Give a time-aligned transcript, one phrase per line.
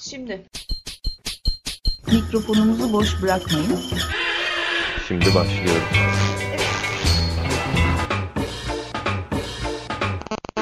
[0.00, 0.42] Şimdi.
[2.12, 3.78] Mikrofonunuzu boş bırakmayın.
[5.08, 5.82] Şimdi başlıyoruz.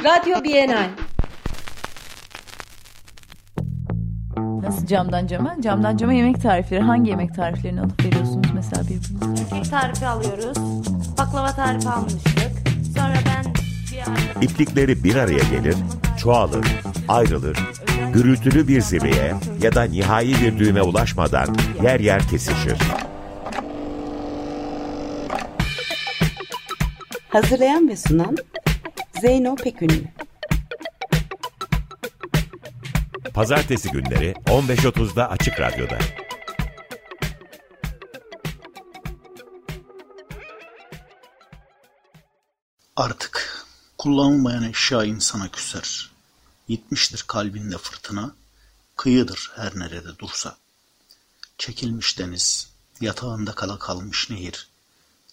[0.05, 0.89] Radyo Bienal.
[4.63, 5.57] Nasıl camdan cama?
[5.61, 6.81] Camdan cama yemek tarifleri.
[6.81, 9.49] Hangi yemek tariflerini alıp veriyorsunuz mesela birbirinize?
[9.51, 10.57] Kek tarifi alıyoruz.
[11.19, 12.53] Baklava tarifi almıştık.
[12.97, 13.55] Sonra ben
[13.93, 14.43] bir arkadaşım...
[14.43, 15.77] İplikleri bir araya gelir,
[16.19, 16.67] çoğalır,
[17.09, 17.59] ayrılır,
[18.13, 22.79] gürültülü bir zirveye ya da nihai bir düğüme ulaşmadan yer yer kesişir.
[27.29, 28.37] Hazırlayan ve sunan
[29.21, 30.05] Zeyno Pekünlü.
[33.35, 35.99] Pazartesi günleri 15.30'da Açık Radyo'da.
[42.97, 43.65] Artık
[43.99, 46.18] kullanılmayan eşya insana küser.
[46.69, 48.35] Gitmiştir kalbinde fırtına,
[48.97, 50.57] kıyıdır her nerede dursa.
[51.59, 54.69] Çekilmiş deniz, yatağında kala kalmış nehir.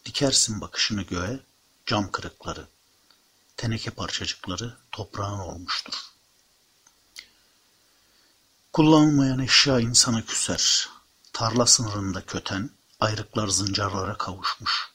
[0.05, 1.39] Dikersin bakışını göğe,
[1.85, 2.67] cam kırıkları.
[3.57, 5.93] Teneke parçacıkları toprağın olmuştur.
[8.73, 10.89] Kullanılmayan eşya insana küser.
[11.33, 14.89] Tarla sınırında köten, ayrıklar zıncarlara kavuşmuş.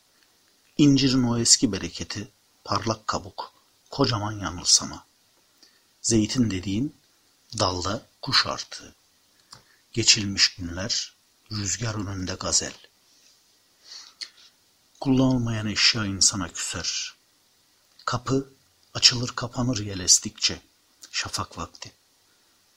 [0.79, 2.29] İncirin o eski bereketi,
[2.65, 3.53] parlak kabuk,
[3.91, 5.10] kocaman yanılsama.
[6.11, 6.97] Zeytin dediğin
[7.59, 8.95] dalda kuş artığı.
[9.93, 11.15] Geçilmiş günler,
[11.53, 12.75] rüzgar önünde gazel.
[15.01, 17.15] Kullanılmayan eşya insana küser.
[18.05, 18.53] Kapı
[18.95, 20.07] açılır kapanır yel
[21.11, 21.93] şafak vakti.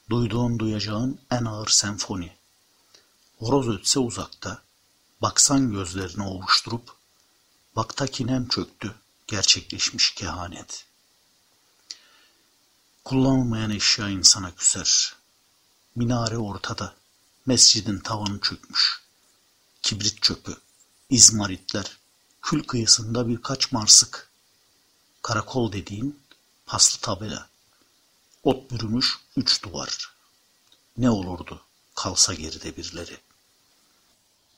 [0.09, 2.35] Duyduğun duyacağın en ağır senfoni.
[3.37, 4.63] Horoz ötse uzakta,
[5.21, 6.95] baksan gözlerini ovuşturup,
[7.75, 8.95] bakta kinem çöktü,
[9.27, 10.92] gerçekleşmiş kehanet.
[13.03, 15.15] Kullanılmayan eşya insana küser.
[15.95, 16.95] Minare ortada,
[17.45, 19.01] mescidin tavanı çökmüş.
[19.81, 20.57] Kibrit çöpü,
[21.09, 21.97] izmaritler,
[22.41, 24.29] kül kıyısında birkaç marsık.
[25.21, 26.19] Karakol dediğin
[26.65, 27.49] paslı tabela.
[28.43, 30.13] Ot bürümüş üç duvar.
[30.97, 31.61] Ne olurdu
[31.95, 33.17] kalsa geride birileri.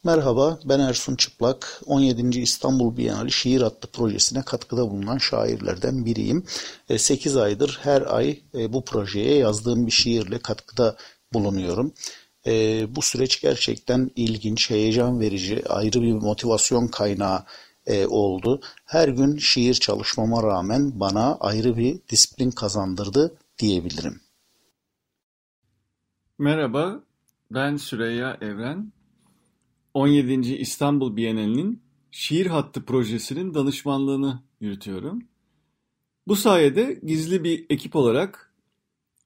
[0.05, 1.81] Merhaba, ben Ersun Çıplak.
[1.85, 2.39] 17.
[2.39, 6.45] İstanbul Bienali Şiir Hattı projesine katkıda bulunan şairlerden biriyim.
[6.97, 10.95] 8 aydır her ay e, bu projeye yazdığım bir şiirle katkıda
[11.33, 11.93] bulunuyorum.
[12.47, 12.51] E,
[12.95, 17.43] bu süreç gerçekten ilginç, heyecan verici, ayrı bir motivasyon kaynağı
[17.87, 18.61] e, oldu.
[18.85, 24.21] Her gün şiir çalışmama rağmen bana ayrı bir disiplin kazandırdı diyebilirim.
[26.37, 26.99] Merhaba,
[27.51, 28.94] ben Süreyya Evren.
[29.95, 30.55] 17.
[30.55, 35.23] İstanbul Bienalinin Şiir Hattı projesinin danışmanlığını yürütüyorum.
[36.27, 38.53] Bu sayede gizli bir ekip olarak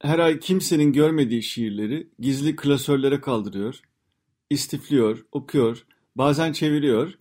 [0.02, 3.82] her ay kimsenin görmediği şiirleri gizli klasörlere kaldırıyor,
[4.50, 5.86] istifliyor, okuyor,
[6.16, 7.14] bazen çeviriyor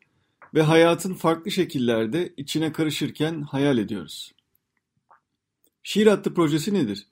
[0.55, 4.35] ve hayatın farklı şekillerde içine karışırken hayal ediyoruz.
[5.83, 7.07] Şiir Hattı projesi nedir?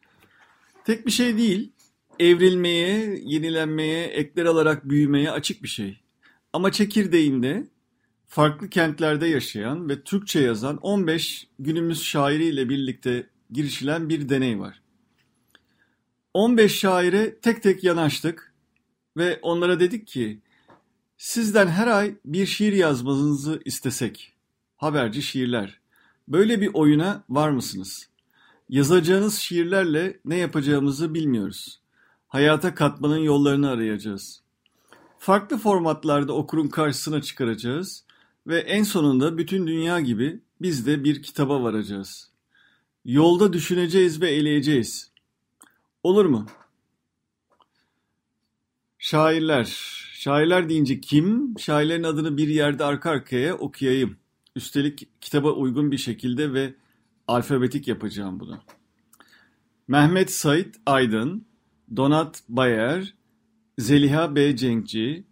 [0.85, 1.73] Tek bir şey değil,
[2.19, 6.06] evrilmeye, yenilenmeye, ekler alarak büyümeye açık bir şey.
[6.57, 7.67] Ama çekirdeğinde
[8.27, 14.83] farklı kentlerde yaşayan ve Türkçe yazan 15 günümüz şairiyle birlikte girişilen bir deney var.
[16.35, 18.55] 15 şaire tek tek yanaştık
[19.17, 20.41] ve onlara dedik ki
[21.19, 24.33] sizden her ay bir şiir yazmanızı istesek,
[24.77, 25.81] haberci şiirler,
[26.29, 28.09] böyle bir oyuna var mısınız?
[28.69, 31.81] Yazacağınız şiirlerle ne yapacağımızı bilmiyoruz.
[32.29, 34.46] Hayata katmanın yollarını arayacağız.
[35.19, 38.05] Farklı formatlarda okurun karşısına çıkaracağız
[38.47, 42.31] ve en sonunda bütün dünya gibi biz de bir kitaba varacağız.
[43.05, 45.11] Yolda düşüneceğiz ve eleyeceğiz.
[46.03, 46.47] Olur mu?
[48.99, 49.65] Şairler.
[50.13, 51.55] Şairler deyince kim?
[51.59, 54.17] Şairlerin adını bir yerde arka arkaya okuyayım.
[54.57, 56.75] Üstelik kitaba uygun bir şekilde ve
[57.29, 58.59] alfabetik yapacağım bunu.
[59.89, 61.47] Mehmet Sait Aydın,
[61.97, 63.15] Donat Bayer,
[63.79, 64.57] Zeliha B.
[64.57, 65.25] Cenkçi,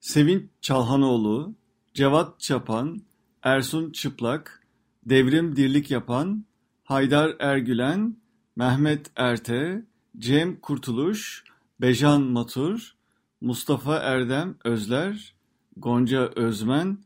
[0.00, 1.54] Sevinç Çalhanoğlu,
[1.94, 3.02] Cevat Çapan,
[3.42, 4.66] Ersun Çıplak,
[5.04, 6.44] Devrim Dirlik Yapan,
[6.84, 8.16] Haydar Ergülen,
[8.56, 9.84] Mehmet Erte,
[10.18, 11.44] Cem Kurtuluş,
[11.80, 12.96] Bejan Matur,
[13.40, 15.34] Mustafa Erdem Özler,
[15.76, 16.98] Gonca Özmen,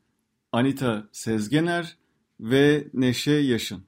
[0.53, 1.97] Anita Sezgener
[2.41, 3.83] ve Neşe Yaşın.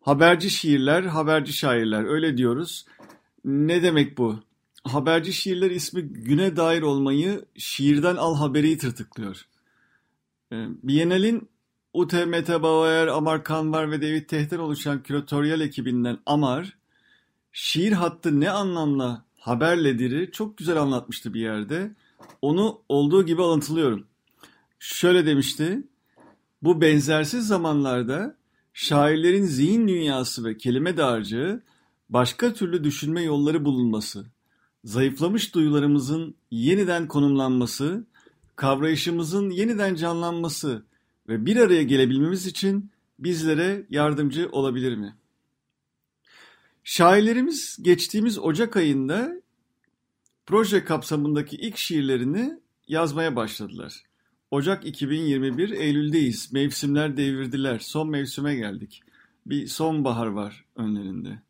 [0.00, 2.86] Haberci şiirler, haberci şairler öyle diyoruz.
[3.44, 4.47] Ne demek bu?
[4.88, 9.46] Haberci şiirler ismi güne dair olmayı şiirden al haberi tırtıklıyor.
[10.52, 11.48] Ee, Bienal'in
[11.92, 16.76] Ute Mete Bauer, Amar Kanvar ve David Tehten oluşan küratöryal ekibinden Amar,
[17.52, 21.94] şiir hattı ne anlamla haberle diri çok güzel anlatmıştı bir yerde.
[22.42, 24.06] Onu olduğu gibi alıntılıyorum.
[24.78, 25.82] Şöyle demişti.
[26.62, 28.36] Bu benzersiz zamanlarda
[28.72, 31.62] şairlerin zihin dünyası ve kelime dağarcığı
[32.08, 34.26] başka türlü düşünme yolları bulunması,
[34.84, 38.06] zayıflamış duyularımızın yeniden konumlanması,
[38.56, 40.82] kavrayışımızın yeniden canlanması
[41.28, 45.16] ve bir araya gelebilmemiz için bizlere yardımcı olabilir mi?
[46.84, 49.42] Şairlerimiz geçtiğimiz Ocak ayında
[50.46, 54.02] proje kapsamındaki ilk şiirlerini yazmaya başladılar.
[54.50, 56.52] Ocak 2021, Eylül'deyiz.
[56.52, 57.78] Mevsimler devirdiler.
[57.78, 59.00] Son mevsime geldik.
[59.46, 61.42] Bir sonbahar var önlerinde.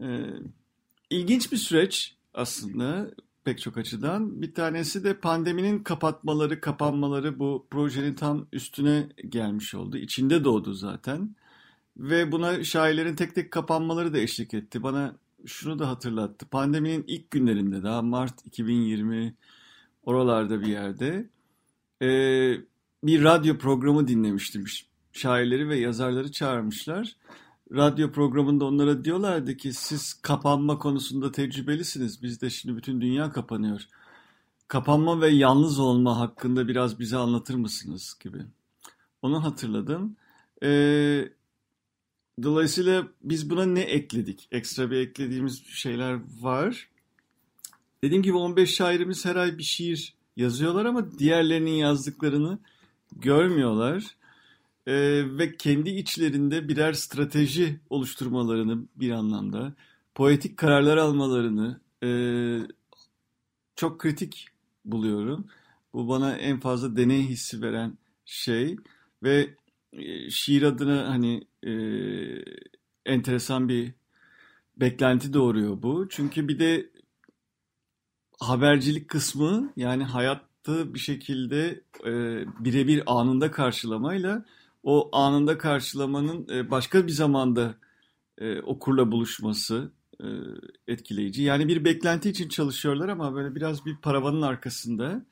[0.00, 0.30] Ee,
[1.10, 3.10] ilginç bir süreç aslında
[3.44, 4.42] pek çok açıdan.
[4.42, 9.96] Bir tanesi de pandeminin kapatmaları, kapanmaları bu projenin tam üstüne gelmiş oldu.
[9.96, 11.36] İçinde doğdu zaten.
[11.96, 14.82] Ve buna şairlerin tek tek kapanmaları da eşlik etti.
[14.82, 15.16] Bana
[15.46, 16.46] şunu da hatırlattı.
[16.46, 19.34] Pandeminin ilk günlerinde daha Mart 2020
[20.02, 21.30] oralarda bir yerde
[22.02, 22.08] e,
[23.04, 24.64] bir radyo programı dinlemiştim.
[25.12, 27.16] Şairleri ve yazarları çağırmışlar.
[27.74, 32.22] Radyo programında onlara diyorlardı ki siz kapanma konusunda tecrübelisiniz.
[32.22, 33.80] Bizde şimdi bütün dünya kapanıyor.
[34.68, 38.38] Kapanma ve yalnız olma hakkında biraz bize anlatır mısınız gibi.
[39.22, 40.16] Onu hatırladım.
[40.62, 41.28] Ee,
[42.42, 44.48] dolayısıyla biz buna ne ekledik?
[44.52, 46.88] Ekstra bir eklediğimiz şeyler var.
[48.02, 52.58] Dediğim gibi 15 şairimiz her ay bir şiir yazıyorlar ama diğerlerinin yazdıklarını
[53.16, 54.16] görmüyorlar.
[54.86, 59.74] Ee, ve kendi içlerinde birer strateji oluşturmalarını bir anlamda,
[60.14, 62.08] poetik kararlar almalarını e,
[63.76, 64.48] çok kritik
[64.84, 65.46] buluyorum.
[65.92, 68.76] Bu bana en fazla deney hissi veren şey
[69.22, 69.54] ve
[69.92, 71.72] e, şiir adına hani e,
[73.06, 73.92] enteresan bir
[74.76, 76.08] beklenti doğuruyor bu.
[76.10, 76.90] Çünkü bir de
[78.40, 82.12] habercilik kısmı yani hayatta bir şekilde e,
[82.64, 84.44] birebir anında karşılamayla
[84.84, 87.74] o anında karşılamanın e, başka bir zamanda
[88.38, 90.26] e, okurla buluşması e,
[90.88, 91.42] etkileyici.
[91.42, 95.26] Yani bir beklenti için çalışıyorlar ama böyle biraz bir paravanın arkasında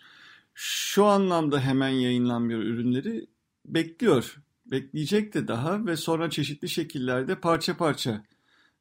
[0.54, 3.26] şu anlamda hemen yayınlanmıyor ürünleri
[3.66, 4.36] bekliyor.
[4.66, 8.22] Bekleyecek de daha ve sonra çeşitli şekillerde parça parça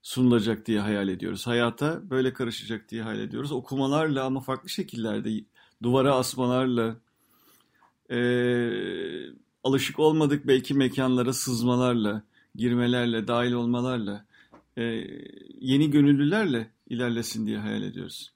[0.01, 1.47] sunulacak diye hayal ediyoruz.
[1.47, 3.51] Hayata böyle karışacak diye hayal ediyoruz.
[3.51, 5.29] Okumalarla ama farklı şekillerde
[5.83, 6.95] duvara asmalarla
[8.11, 8.17] e,
[9.63, 12.23] alışık olmadık belki mekanlara sızmalarla,
[12.55, 14.25] girmelerle, dahil olmalarla,
[14.77, 14.83] e,
[15.59, 18.31] yeni gönüllülerle ilerlesin diye hayal ediyoruz.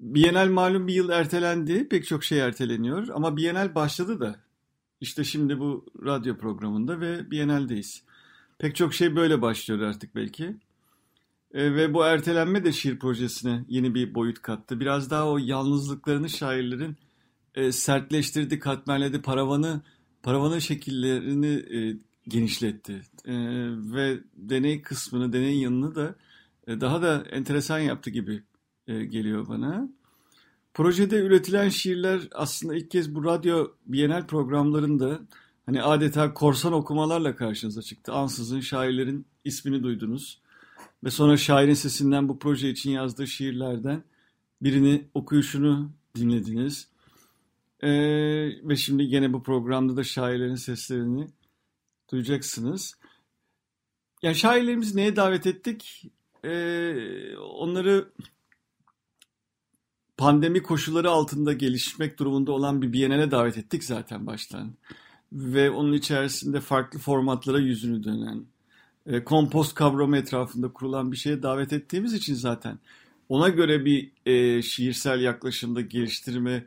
[0.00, 4.36] Bienal malum bir yıl ertelendi, pek çok şey erteleniyor ama Bienal başladı da.
[5.00, 8.02] İşte şimdi bu radyo programında ve Bienal'deyiz.
[8.58, 10.56] Pek çok şey böyle başlıyor artık belki.
[11.54, 14.80] E, ve bu ertelenme de şiir projesine yeni bir boyut kattı.
[14.80, 16.96] Biraz daha o yalnızlıklarını şairlerin
[17.54, 19.80] e, sertleştirdi, katmerledi, paravanı
[20.22, 21.96] paravanın şekillerini e,
[22.28, 23.02] genişletti.
[23.24, 23.34] E,
[23.94, 26.14] ve deney kısmını, deney yanını da
[26.66, 28.42] e, daha da enteresan yaptı gibi
[28.86, 29.88] e, geliyor bana.
[30.74, 35.20] Projede üretilen şiirler aslında ilk kez bu radyo bienal programlarında
[35.66, 38.12] hani adeta korsan okumalarla karşınıza çıktı.
[38.12, 40.40] Ansızın şairlerin ismini duydunuz.
[41.04, 44.02] Ve sonra şairin sesinden bu proje için yazdığı şiirlerden
[44.62, 46.88] birini okuyuşunu dinlediniz.
[47.82, 47.88] Ee,
[48.68, 51.26] ve şimdi yine bu programda da şairlerin seslerini
[52.12, 52.94] duyacaksınız.
[54.22, 56.10] Yani şairlerimizi neye davet ettik?
[56.44, 58.12] Ee, onları
[60.16, 64.74] pandemi koşulları altında gelişmek durumunda olan bir Biennale davet ettik zaten baştan.
[65.32, 68.44] Ve onun içerisinde farklı formatlara yüzünü dönen,
[69.06, 72.78] e, kompost kavramı etrafında kurulan bir şeye davet ettiğimiz için zaten
[73.28, 76.66] ona göre bir e, şiirsel yaklaşımda geliştirme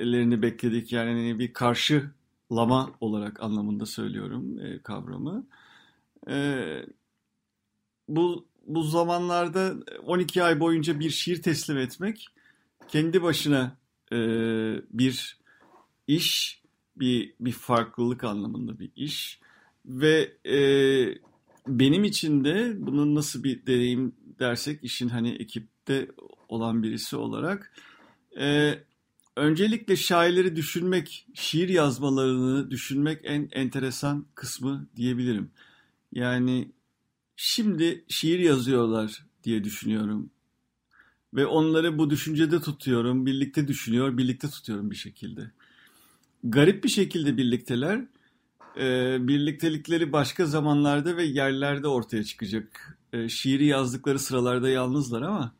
[0.00, 0.92] lerini bekledik.
[0.92, 5.46] Yani hani bir karşılama olarak anlamında söylüyorum e, kavramı.
[6.28, 6.64] E,
[8.08, 9.74] bu bu zamanlarda
[10.06, 12.28] 12 ay boyunca bir şiir teslim etmek
[12.88, 13.76] kendi başına
[14.12, 14.16] e,
[14.90, 15.38] bir
[16.06, 16.62] iş,
[16.96, 19.40] bir bir farklılık anlamında bir iş
[19.86, 20.58] ve e,
[21.66, 26.08] benim için de bunun nasıl bir deneyim dersek işin hani ekipte
[26.48, 27.72] olan birisi olarak
[28.40, 28.74] e,
[29.36, 35.50] Öncelikle şairleri düşünmek, şiir yazmalarını düşünmek en enteresan kısmı diyebilirim.
[36.12, 36.72] Yani
[37.36, 40.30] şimdi şiir yazıyorlar diye düşünüyorum.
[41.34, 45.50] Ve onları bu düşüncede tutuyorum, birlikte düşünüyor, birlikte tutuyorum bir şekilde.
[46.44, 48.04] Garip bir şekilde birlikteler.
[48.76, 55.54] Ee, birliktelikleri başka zamanlarda ve yerlerde ortaya çıkacak e, şiiri yazdıkları sıralarda yalnızlar ama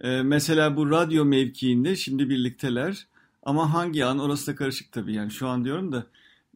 [0.00, 3.06] e, mesela bu radyo mevkiinde şimdi birlikteler
[3.42, 6.06] ama hangi an orası da karışık tabii yani şu an diyorum da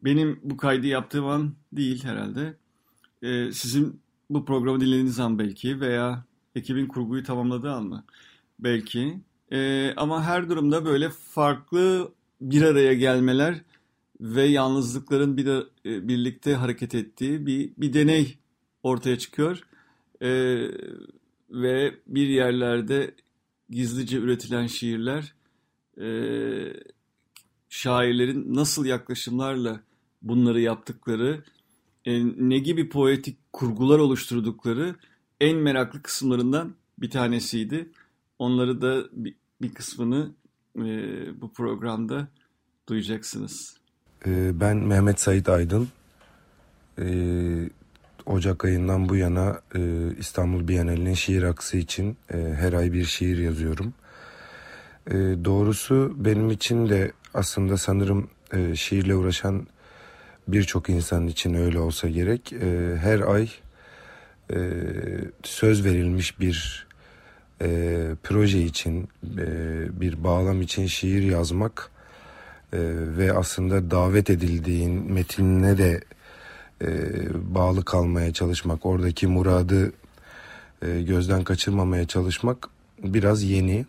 [0.03, 2.57] benim bu kaydı yaptığım an değil herhalde.
[3.21, 6.25] E, sizin bu programı dinlediğiniz an belki veya
[6.55, 8.03] ekibin kurguyu tamamladığı an mı?
[8.59, 9.19] Belki.
[9.51, 12.11] E, ama her durumda böyle farklı
[12.41, 13.61] bir araya gelmeler
[14.21, 18.37] ve yalnızlıkların bir de, e, birlikte hareket ettiği bir, bir deney
[18.83, 19.61] ortaya çıkıyor.
[20.21, 20.29] E,
[21.49, 23.15] ve bir yerlerde
[23.69, 25.33] gizlice üretilen şiirler
[26.01, 26.07] e,
[27.69, 29.79] şairlerin nasıl yaklaşımlarla
[30.21, 31.43] bunları yaptıkları,
[32.05, 34.95] e, ne gibi poetik kurgular oluşturdukları
[35.41, 37.89] en meraklı kısımlarından bir tanesiydi.
[38.39, 40.31] Onları da bir, bir kısmını
[40.77, 40.81] e,
[41.41, 42.27] bu programda
[42.89, 43.77] duyacaksınız.
[44.25, 45.87] Ee, ben Mehmet Sait Aydın.
[48.25, 49.79] Ocak ayından bu yana e,
[50.19, 53.93] İstanbul Bienalinin şiir aksı için e, her ay bir şiir yazıyorum.
[55.07, 55.13] E,
[55.45, 58.29] doğrusu benim için de aslında sanırım
[58.75, 59.67] şiirle uğraşan
[60.47, 62.53] birçok insan için öyle olsa gerek.
[63.01, 63.49] her ay
[65.43, 66.87] söz verilmiş bir
[68.23, 69.09] proje için,
[69.91, 71.91] bir bağlam için şiir yazmak
[72.75, 72.79] e,
[73.17, 76.01] ve aslında davet edildiğin metinine de
[76.81, 76.87] e,
[77.55, 79.93] bağlı kalmaya çalışmak, oradaki muradı
[80.81, 82.69] e, gözden kaçırmamaya çalışmak
[83.03, 83.85] biraz yeni.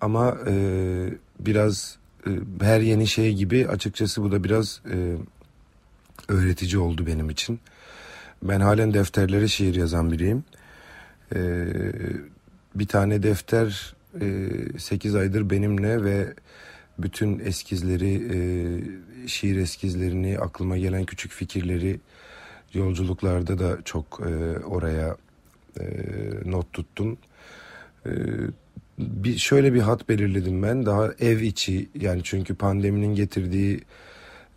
[0.00, 0.54] Ama e,
[1.40, 2.30] biraz e,
[2.60, 5.16] her yeni şey gibi açıkçası bu da biraz e,
[6.28, 7.60] öğretici oldu benim için.
[8.42, 10.44] Ben halen defterlere şiir yazan biriyim.
[11.34, 11.66] E,
[12.74, 16.34] bir tane defter e, 8 aydır benimle ve
[16.98, 18.38] bütün eskizleri, e,
[19.26, 22.00] şiir eskizlerini, aklıma gelen küçük fikirleri
[22.74, 25.16] yolculuklarda da çok e, oraya
[25.80, 25.84] e,
[26.44, 27.18] not tuttum.
[28.06, 28.10] E,
[28.98, 33.80] bir şöyle bir hat belirledim ben daha ev içi yani çünkü pandeminin getirdiği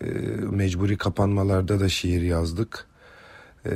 [0.01, 0.05] e,
[0.51, 2.85] mecburi kapanmalarda da şiir yazdık.
[3.65, 3.71] E,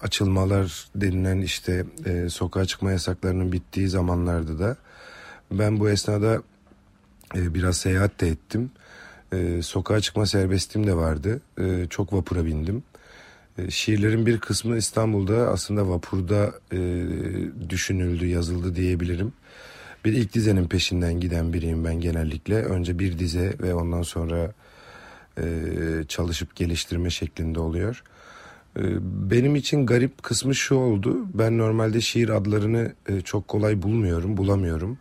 [0.00, 4.76] açılmalar denilen işte e, sokağa çıkma yasaklarının bittiği zamanlarda da
[5.50, 6.42] ben bu esnada
[7.36, 8.70] e, biraz seyahat de ettim.
[9.32, 11.40] E, sokağa çıkma serbestim de vardı.
[11.60, 12.82] E, çok vapura bindim.
[13.58, 16.78] E, şiirlerin bir kısmı İstanbul'da aslında vapurda e,
[17.70, 19.32] düşünüldü, yazıldı diyebilirim.
[20.04, 22.64] Bir ilk dizenin peşinden giden biriyim ben genellikle.
[22.64, 24.52] Önce bir dize ve ondan sonra
[25.38, 25.44] e,
[26.08, 28.02] çalışıp geliştirme şeklinde oluyor.
[28.76, 28.82] E,
[29.30, 31.26] benim için garip kısmı şu oldu.
[31.34, 34.98] Ben normalde şiir adlarını e, çok kolay bulmuyorum, bulamıyorum.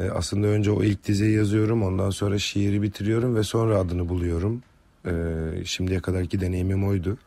[0.00, 4.62] E, aslında önce o ilk dizeyi yazıyorum ondan sonra şiiri bitiriyorum ve sonra adını buluyorum.
[5.06, 5.12] E,
[5.64, 7.18] şimdiye kadarki deneyimim oydu.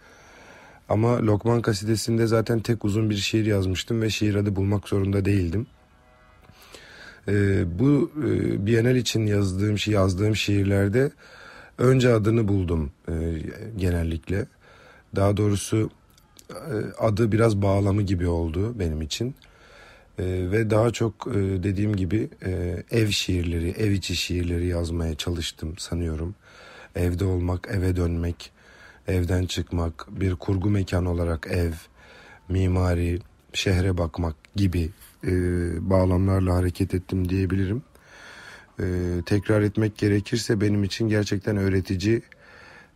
[0.90, 5.68] Ama Lokman kasidesinde zaten tek uzun bir şiir yazmıştım ve şiir adı bulmak zorunda değildim.
[7.28, 11.12] E, bu e, Bienal için yazdığım, yazdığım şiirlerde
[11.78, 13.14] önce adını buldum e,
[13.78, 14.46] genellikle.
[15.16, 15.90] Daha doğrusu
[16.50, 16.56] e,
[17.00, 19.36] adı biraz bağlamı gibi oldu benim için.
[20.20, 25.78] E, ve daha çok e, dediğim gibi e, ev şiirleri, ev içi şiirleri yazmaya çalıştım
[25.78, 26.36] sanıyorum.
[26.96, 28.52] Evde olmak, eve dönmek,
[29.08, 31.72] evden çıkmak, bir kurgu mekan olarak ev,
[32.50, 33.20] mimari,
[33.54, 34.90] şehre bakmak gibi
[35.24, 35.32] e,
[35.90, 37.84] bağlamlarla hareket ettim diyebilirim.
[38.80, 38.86] E,
[39.26, 42.22] tekrar etmek gerekirse benim için gerçekten öğretici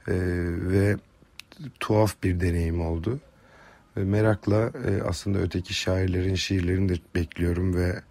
[0.08, 0.14] e,
[0.72, 0.98] ve
[1.80, 3.20] tuhaf bir deneyim oldu
[3.96, 8.02] merakla e, aslında öteki şairlerin şiirlerini de bekliyorum ve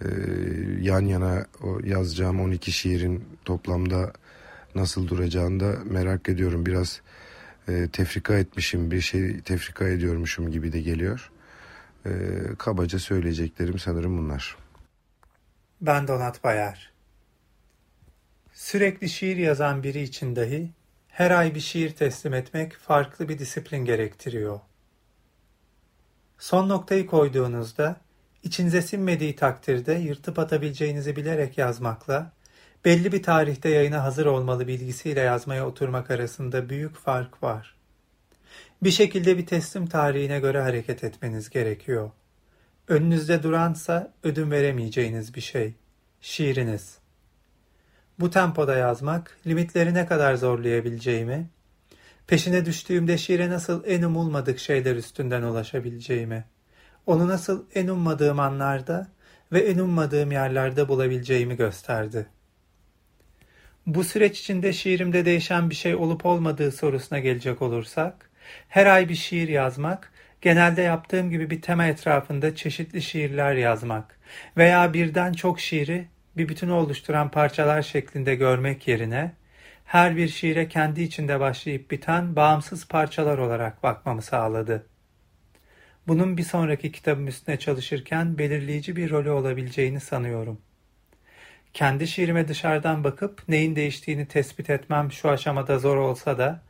[0.00, 0.08] e,
[0.80, 4.12] yan yana o yazacağım 12 şiirin toplamda
[4.74, 6.66] nasıl duracağını da merak ediyorum.
[6.66, 7.00] Biraz
[7.68, 11.30] e, tefrika etmişim, bir şey tefrika ediyormuşum gibi de geliyor.
[12.58, 14.56] Kabaca söyleyeceklerim sanırım bunlar.
[15.80, 16.92] Ben Donat Bayar.
[18.52, 20.70] Sürekli şiir yazan biri için dahi
[21.08, 24.60] her ay bir şiir teslim etmek farklı bir disiplin gerektiriyor.
[26.38, 27.96] Son noktayı koyduğunuzda,
[28.42, 32.32] içinize sinmediği takdirde yırtıp atabileceğinizi bilerek yazmakla,
[32.84, 37.74] belli bir tarihte yayına hazır olmalı bilgisiyle yazmaya oturmak arasında büyük fark var.
[38.82, 42.10] Bir şekilde bir teslim tarihine göre hareket etmeniz gerekiyor.
[42.88, 45.74] Önünüzde duransa ödün veremeyeceğiniz bir şey.
[46.20, 46.98] Şiiriniz.
[48.18, 51.48] Bu tempoda yazmak, limitleri ne kadar zorlayabileceğimi,
[52.28, 56.44] Peşine düştüğümde şiire nasıl en umulmadık şeyler üstünden ulaşabileceğimi,
[57.06, 59.08] onu nasıl en ummadığım anlarda
[59.52, 62.26] ve en ummadığım yerlerde bulabileceğimi gösterdi.
[63.86, 68.30] Bu süreç içinde şiirimde değişen bir şey olup olmadığı sorusuna gelecek olursak,
[68.68, 74.18] her ay bir şiir yazmak genelde yaptığım gibi bir tema etrafında çeşitli şiirler yazmak
[74.56, 79.32] veya birden çok şiiri bir bütünü oluşturan parçalar şeklinde görmek yerine
[79.88, 84.86] her bir şiire kendi içinde başlayıp biten bağımsız parçalar olarak bakmamı sağladı.
[86.08, 90.60] Bunun bir sonraki kitabım üstüne çalışırken belirleyici bir rolü olabileceğini sanıyorum.
[91.74, 96.62] Kendi şiirime dışarıdan bakıp neyin değiştiğini tespit etmem şu aşamada zor olsa da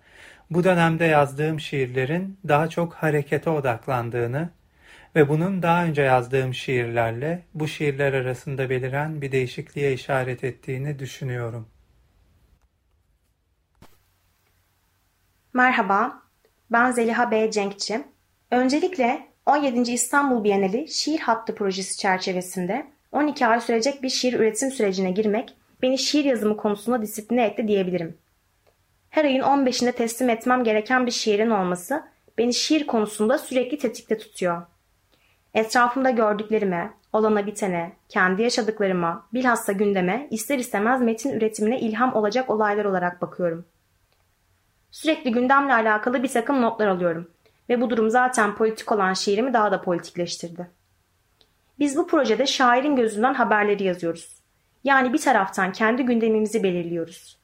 [0.51, 4.51] bu dönemde yazdığım şiirlerin daha çok harekete odaklandığını
[5.17, 11.69] ve bunun daha önce yazdığım şiirlerle bu şiirler arasında beliren bir değişikliğe işaret ettiğini düşünüyorum.
[15.59, 16.23] Merhaba,
[16.73, 17.51] ben Zeliha B.
[17.51, 18.05] Cenkçi.
[18.51, 19.93] Öncelikle 17.
[19.93, 25.99] İstanbul Bienali Şiir Hattı projesi çerçevesinde 12 ay sürecek bir şiir üretim sürecine girmek beni
[25.99, 28.19] şiir yazımı konusunda disipline etti diyebilirim.
[29.11, 32.03] Her ayın 15'inde teslim etmem gereken bir şiirin olması
[32.39, 34.63] beni şiir konusunda sürekli tetikte tutuyor.
[35.55, 42.85] Etrafımda gördüklerime, olana bitene, kendi yaşadıklarıma, bilhassa gündeme ister istemez metin üretimine ilham olacak olaylar
[42.85, 43.65] olarak bakıyorum.
[44.91, 47.31] Sürekli gündemle alakalı bir takım notlar alıyorum
[47.69, 50.71] ve bu durum zaten politik olan şiirimi daha da politikleştirdi.
[51.79, 54.39] Biz bu projede şairin gözünden haberleri yazıyoruz.
[54.85, 57.39] Yani bir taraftan kendi gündemimizi belirliyoruz.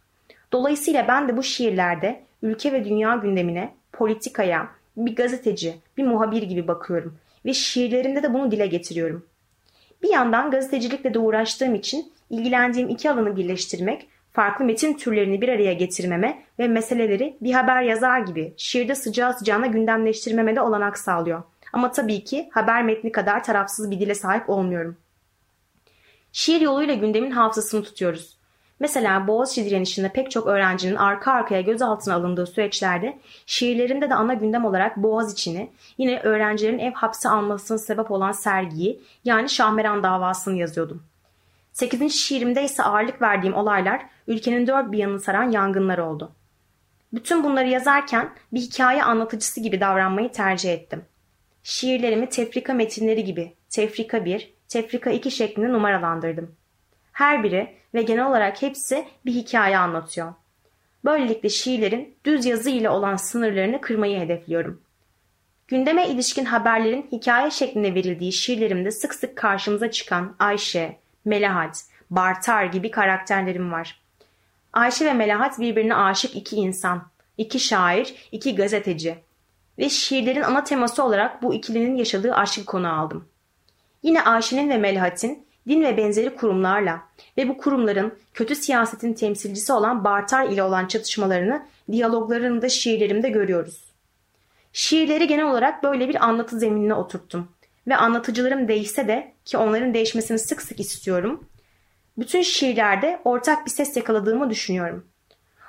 [0.53, 6.69] Dolayısıyla ben de bu şiirlerde ülke ve dünya gündemine, politikaya, bir gazeteci, bir muhabir gibi
[6.69, 9.27] bakıyorum ve şiirlerimde de bunu dile getiriyorum.
[10.03, 15.73] Bir yandan gazetecilikle de uğraştığım için ilgilendiğim iki alanı birleştirmek, farklı metin türlerini bir araya
[15.73, 21.43] getirmeme ve meseleleri bir haber yazar gibi şiirde sıcağı sıcağına gündemleştirmeme de olanak sağlıyor.
[21.73, 24.97] Ama tabii ki haber metni kadar tarafsız bir dile sahip olmuyorum.
[26.33, 28.38] Şiir yoluyla gündemin hafızasını tutuyoruz.
[28.81, 34.64] Mesela Boğaziçi direnişinde pek çok öğrencinin arka arkaya gözaltına alındığı süreçlerde şiirlerimde de ana gündem
[34.64, 41.03] olarak Boğaziçi'ni, yine öğrencilerin ev hapse almasına sebep olan sergiyi yani Şahmeran davasını yazıyordum.
[41.75, 42.12] 8.
[42.12, 46.32] şiirimde ise ağırlık verdiğim olaylar ülkenin dört bir yanını saran yangınlar oldu.
[47.13, 51.04] Bütün bunları yazarken bir hikaye anlatıcısı gibi davranmayı tercih ettim.
[51.63, 56.56] Şiirlerimi tefrika metinleri gibi tefrika 1, tefrika 2 şeklinde numaralandırdım.
[57.13, 60.34] Her biri ve genel olarak hepsi bir hikaye anlatıyor.
[61.04, 64.82] Böylelikle şiirlerin düz yazı ile olan sınırlarını kırmayı hedefliyorum.
[65.69, 72.91] Gündeme ilişkin haberlerin hikaye şeklinde verildiği şiirlerimde sık sık karşımıza çıkan Ayşe, Melahat, Bartar gibi
[72.91, 74.00] karakterlerim var.
[74.73, 77.02] Ayşe ve Melahat birbirine aşık iki insan,
[77.39, 79.19] iki şair, iki gazeteci
[79.78, 83.28] ve şiirlerin ana teması olarak bu ikilinin yaşadığı aşkı konu aldım.
[84.02, 87.00] Yine Ayşe'nin ve Melahat'in din ve benzeri kurumlarla
[87.37, 93.84] ve bu kurumların kötü siyasetin temsilcisi olan Bartar ile olan çatışmalarını diyaloglarında şiirlerimde görüyoruz.
[94.73, 97.49] Şiirleri genel olarak böyle bir anlatı zeminine oturttum
[97.86, 101.49] ve anlatıcılarım değişse de ki onların değişmesini sık sık istiyorum.
[102.18, 105.06] Bütün şiirlerde ortak bir ses yakaladığımı düşünüyorum.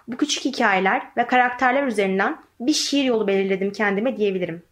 [0.08, 4.63] Bu küçük hikayeler ve karakterler üzerinden bir şiir yolu belirledim kendime diyebilirim.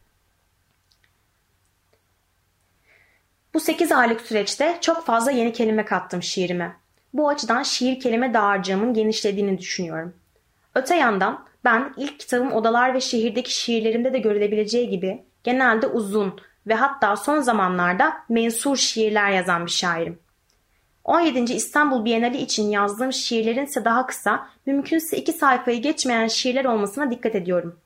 [3.54, 6.76] Bu 8 aylık süreçte çok fazla yeni kelime kattım şiirime.
[7.14, 10.14] Bu açıdan şiir kelime dağarcığımın genişlediğini düşünüyorum.
[10.76, 16.74] Öte yandan ben ilk kitabım Odalar ve Şehir'deki şiirlerimde de görülebileceği gibi genelde uzun ve
[16.74, 20.20] hatta son zamanlarda mensur şiirler yazan bir şairim.
[21.04, 21.54] 17.
[21.54, 27.36] İstanbul Bienali için yazdığım şiirlerin ise daha kısa, mümkünse iki sayfayı geçmeyen şiirler olmasına dikkat
[27.36, 27.80] ediyorum.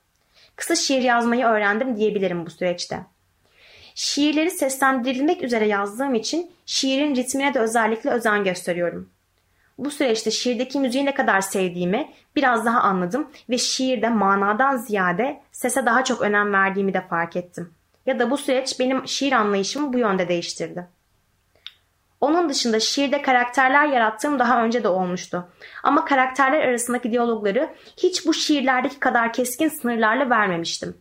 [0.56, 3.00] Kısa şiir yazmayı öğrendim diyebilirim bu süreçte.
[3.94, 9.10] Şiirleri seslendirilmek üzere yazdığım için şiirin ritmine de özellikle özen gösteriyorum.
[9.78, 15.86] Bu süreçte şiirdeki müziği ne kadar sevdiğimi biraz daha anladım ve şiirde manadan ziyade sese
[15.86, 17.74] daha çok önem verdiğimi de fark ettim.
[18.08, 20.88] Ya da bu süreç benim şiir anlayışımı bu yönde değiştirdi.
[22.20, 25.48] Onun dışında şiirde karakterler yarattığım daha önce de olmuştu.
[25.82, 30.96] Ama karakterler arasındaki diyalogları hiç bu şiirlerdeki kadar keskin sınırlarla vermemiştim.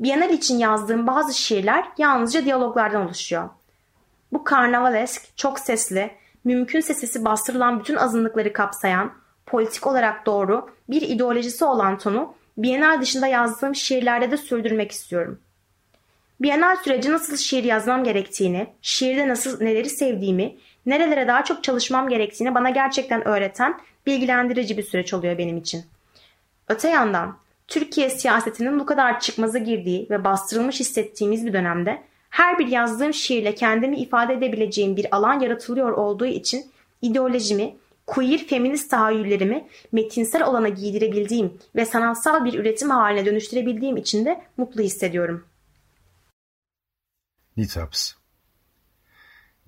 [0.00, 3.48] Bienal için yazdığım bazı şiirler yalnızca diyaloglardan oluşuyor.
[4.32, 6.10] Bu karnavalesk, çok sesli,
[6.44, 9.12] mümkünse sesi bastırılan bütün azınlıkları kapsayan,
[9.46, 15.40] politik olarak doğru bir ideolojisi olan tonu Bienal dışında yazdığım şiirlerde de sürdürmek istiyorum.
[16.40, 22.54] Bienal süreci nasıl şiir yazmam gerektiğini, şiirde nasıl neleri sevdiğimi, nerelere daha çok çalışmam gerektiğini
[22.54, 25.84] bana gerçekten öğreten bilgilendirici bir süreç oluyor benim için.
[26.68, 32.66] Öte yandan Türkiye siyasetinin bu kadar çıkmaza girdiği ve bastırılmış hissettiğimiz bir dönemde her bir
[32.66, 36.66] yazdığım şiirle kendimi ifade edebileceğim bir alan yaratılıyor olduğu için
[37.02, 44.40] ideolojimi, queer feminist tahayyüllerimi metinsel olana giydirebildiğim ve sanatsal bir üretim haline dönüştürebildiğim için de
[44.56, 45.47] mutlu hissediyorum.
[47.58, 48.12] Litaps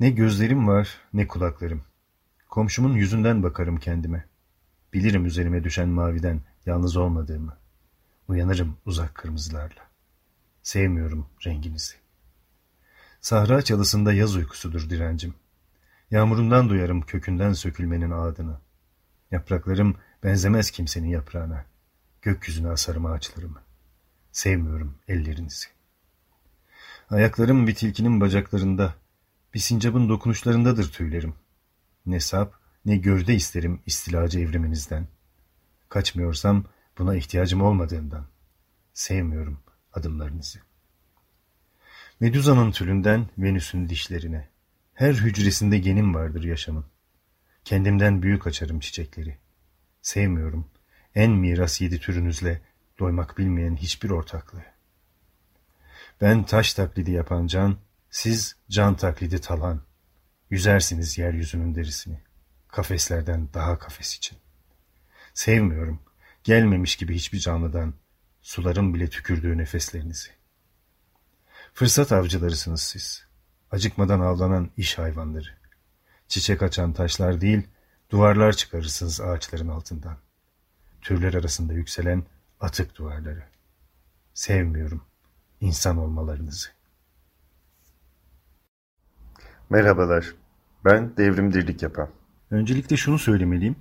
[0.01, 1.83] Ne gözlerim var ne kulaklarım.
[2.49, 4.25] Komşumun yüzünden bakarım kendime.
[4.93, 7.57] Bilirim üzerime düşen maviden yalnız olmadığımı.
[8.29, 9.91] Uyanırım uzak kırmızılarla.
[10.63, 11.95] Sevmiyorum renginizi.
[13.21, 15.35] Sahra çalısında yaz uykusudur direncim.
[16.11, 18.61] Yağmurundan duyarım kökünden sökülmenin ağdını.
[19.31, 21.65] Yapraklarım benzemez kimsenin yaprağına.
[22.23, 23.63] Gökyüzüne asarım ağaçlarımı.
[24.33, 25.80] Sevmiyorum ellerinizi.
[27.11, 28.95] Ayaklarım bir tilkinin bacaklarında,
[29.55, 31.35] bir sincapın dokunuşlarındadır tüylerim.
[32.07, 35.09] Ne sap, ne gövde isterim istilacı evriminizden.
[35.89, 36.65] Kaçmıyorsam
[36.99, 38.27] buna ihtiyacım olmadığından.
[38.93, 39.61] Sevmiyorum
[39.93, 40.59] adımlarınızı.
[42.21, 44.49] Meduza'nın tülünden Venüs'ün dişlerine.
[44.95, 46.85] Her hücresinde genim vardır yaşamın.
[47.65, 49.39] Kendimden büyük açarım çiçekleri.
[50.03, 50.71] Sevmiyorum
[51.15, 52.63] en miras yedi türünüzle
[52.99, 54.70] doymak bilmeyen hiçbir ortaklığı.
[56.21, 57.79] Ben taş taklidi yapan can,
[58.11, 59.81] siz can taklidi talan.
[60.51, 62.21] Yüzersiniz yeryüzünün derisini.
[62.69, 64.39] Kafeslerden daha kafes için.
[65.35, 66.03] Sevmiyorum,
[66.45, 67.95] gelmemiş gibi hiçbir canlıdan,
[68.43, 70.31] suların bile tükürdüğü nefeslerinizi.
[71.75, 73.27] Fırsat avcılarısınız siz.
[73.71, 75.59] Acıkmadan avlanan iş hayvanları.
[76.29, 77.63] Çiçek açan taşlar değil,
[78.11, 80.19] duvarlar çıkarırsınız ağaçların altından.
[81.01, 82.25] Türler arasında yükselen
[82.61, 83.45] atık duvarları.
[84.35, 85.10] Sevmiyorum
[85.61, 86.69] insan olmalarınızı.
[89.71, 90.35] Merhabalar,
[90.85, 92.09] ben devrim dirlik yapan.
[92.51, 93.77] Öncelikle şunu söylemeliyim.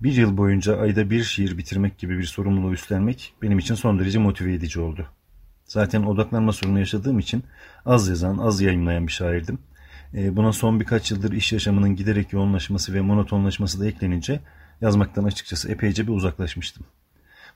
[0.00, 4.18] Bir yıl boyunca ayda bir şiir bitirmek gibi bir sorumluluğu üstlenmek benim için son derece
[4.18, 5.06] motive edici oldu.
[5.64, 7.44] Zaten odaklanma sorunu yaşadığım için
[7.84, 9.58] az yazan, az yayınlayan bir şairdim.
[10.14, 14.40] E, buna son birkaç yıldır iş yaşamının giderek yoğunlaşması ve monotonlaşması da eklenince
[14.80, 16.86] yazmaktan açıkçası epeyce bir uzaklaşmıştım.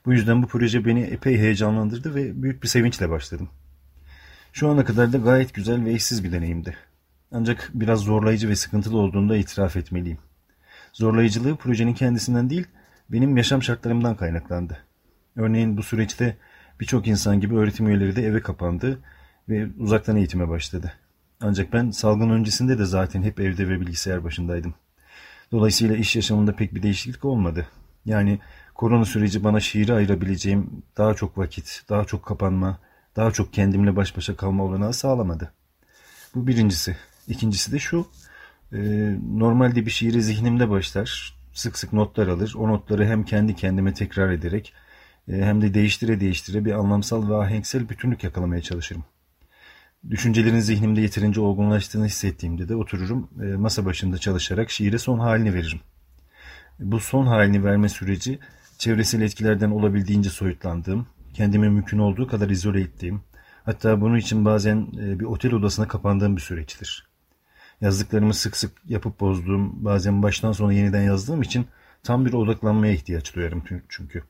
[0.05, 3.49] Bu yüzden bu proje beni epey heyecanlandırdı ve büyük bir sevinçle başladım.
[4.53, 6.77] Şu ana kadar da gayet güzel ve eşsiz bir deneyimdi.
[7.31, 10.17] Ancak biraz zorlayıcı ve sıkıntılı olduğunu da itiraf etmeliyim.
[10.93, 12.67] Zorlayıcılığı projenin kendisinden değil,
[13.09, 14.77] benim yaşam şartlarımdan kaynaklandı.
[15.35, 16.37] Örneğin bu süreçte
[16.79, 18.99] birçok insan gibi öğretim üyeleri de eve kapandı
[19.49, 20.93] ve uzaktan eğitime başladı.
[21.41, 24.75] Ancak ben salgın öncesinde de zaten hep evde ve bilgisayar başındaydım.
[25.51, 27.67] Dolayısıyla iş yaşamında pek bir değişiklik olmadı.
[28.05, 28.39] Yani
[28.75, 32.79] korona süreci bana şiiri ayırabileceğim daha çok vakit, daha çok kapanma,
[33.15, 35.53] daha çok kendimle baş başa kalma olanağı sağlamadı.
[36.35, 36.97] Bu birincisi.
[37.27, 38.07] İkincisi de şu,
[38.73, 38.79] e,
[39.31, 44.31] normalde bir şiiri zihnimde başlar, sık sık notlar alır, o notları hem kendi kendime tekrar
[44.31, 44.73] ederek
[45.27, 49.03] e, hem de değiştire değiştire bir anlamsal ve ahenksel bütünlük yakalamaya çalışırım.
[50.09, 55.79] Düşüncelerin zihnimde yeterince olgunlaştığını hissettiğimde de otururum, e, masa başında çalışarak şiire son halini veririm.
[56.79, 58.39] Bu son halini verme süreci
[58.77, 63.21] çevresel etkilerden olabildiğince soyutlandığım, kendimi mümkün olduğu kadar izole ettiğim,
[63.65, 67.07] hatta bunun için bazen e, bir otel odasına kapandığım bir süreçtir.
[67.81, 71.67] Yazdıklarımı sık sık yapıp bozduğum, bazen baştan sona yeniden yazdığım için
[72.03, 74.23] tam bir odaklanmaya ihtiyaç duyarım çünkü.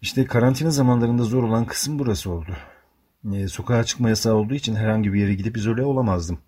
[0.00, 2.56] İşte karantina zamanlarında zor olan kısım burası oldu.
[3.34, 6.38] E, sokağa çıkma yasağı olduğu için herhangi bir yere gidip izole olamazdım.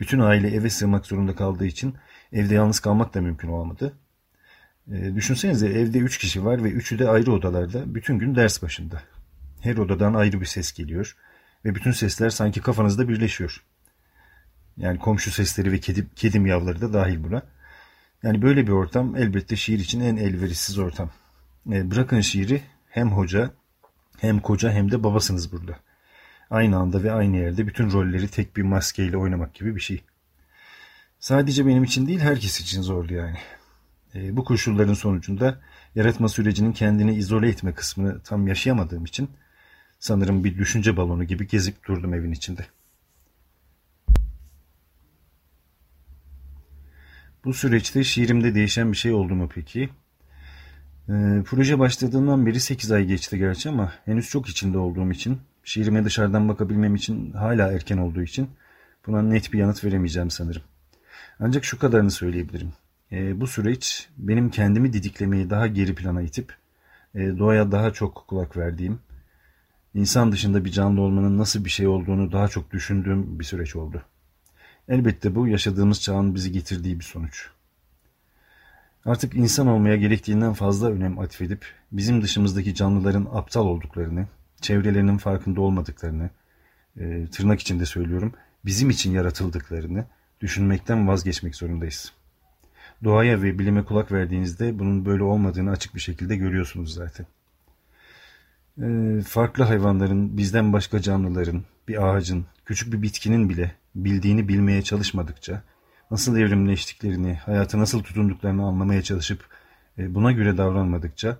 [0.00, 1.94] Bütün aile eve sığmak zorunda kaldığı için
[2.32, 3.98] evde yalnız kalmak da mümkün olamadı.
[4.90, 9.02] E, düşünsenize evde üç kişi var ve üçü de ayrı odalarda bütün gün ders başında.
[9.60, 11.16] Her odadan ayrı bir ses geliyor
[11.64, 13.64] ve bütün sesler sanki kafanızda birleşiyor.
[14.76, 17.42] Yani komşu sesleri ve kedi, kedi miyavları da dahil buna.
[18.22, 21.10] Yani böyle bir ortam elbette şiir için en elverişsiz ortam.
[21.72, 23.50] E, bırakın şiiri hem hoca
[24.20, 25.78] hem koca hem de babasınız burada.
[26.50, 30.02] Aynı anda ve aynı yerde bütün rolleri tek bir maskeyle oynamak gibi bir şey.
[31.18, 33.38] Sadece benim için değil herkes için zordu yani.
[34.14, 35.60] E, bu koşulların sonucunda
[35.94, 39.30] yaratma sürecinin kendini izole etme kısmını tam yaşayamadığım için
[39.98, 42.66] sanırım bir düşünce balonu gibi gezip durdum evin içinde.
[47.44, 49.90] Bu süreçte şiirimde değişen bir şey oldu mu peki?
[51.08, 56.04] E, proje başladığından beri 8 ay geçti gerçi ama henüz çok içinde olduğum için, şiirime
[56.04, 58.50] dışarıdan bakabilmem için hala erken olduğu için
[59.06, 60.62] buna net bir yanıt veremeyeceğim sanırım.
[61.40, 62.72] Ancak şu kadarını söyleyebilirim.
[63.12, 66.54] E, bu süreç benim kendimi didiklemeyi daha geri plana itip
[67.14, 68.98] e, doğaya daha çok kulak verdiğim,
[69.94, 74.02] insan dışında bir canlı olmanın nasıl bir şey olduğunu daha çok düşündüğüm bir süreç oldu.
[74.88, 77.50] Elbette bu yaşadığımız çağın bizi getirdiği bir sonuç.
[79.04, 84.26] Artık insan olmaya gerektiğinden fazla önem atfedip bizim dışımızdaki canlıların aptal olduklarını,
[84.60, 86.30] çevrelerinin farkında olmadıklarını,
[86.96, 88.32] e, tırnak içinde söylüyorum,
[88.64, 90.04] bizim için yaratıldıklarını
[90.40, 92.12] düşünmekten vazgeçmek zorundayız.
[93.04, 97.26] Doğaya ve bilime kulak verdiğinizde bunun böyle olmadığını açık bir şekilde görüyorsunuz zaten.
[98.82, 105.62] Ee, farklı hayvanların, bizden başka canlıların, bir ağacın, küçük bir bitkinin bile bildiğini bilmeye çalışmadıkça,
[106.10, 109.48] nasıl evrimleştiklerini, hayata nasıl tutunduklarını anlamaya çalışıp
[109.98, 111.38] e, buna göre davranmadıkça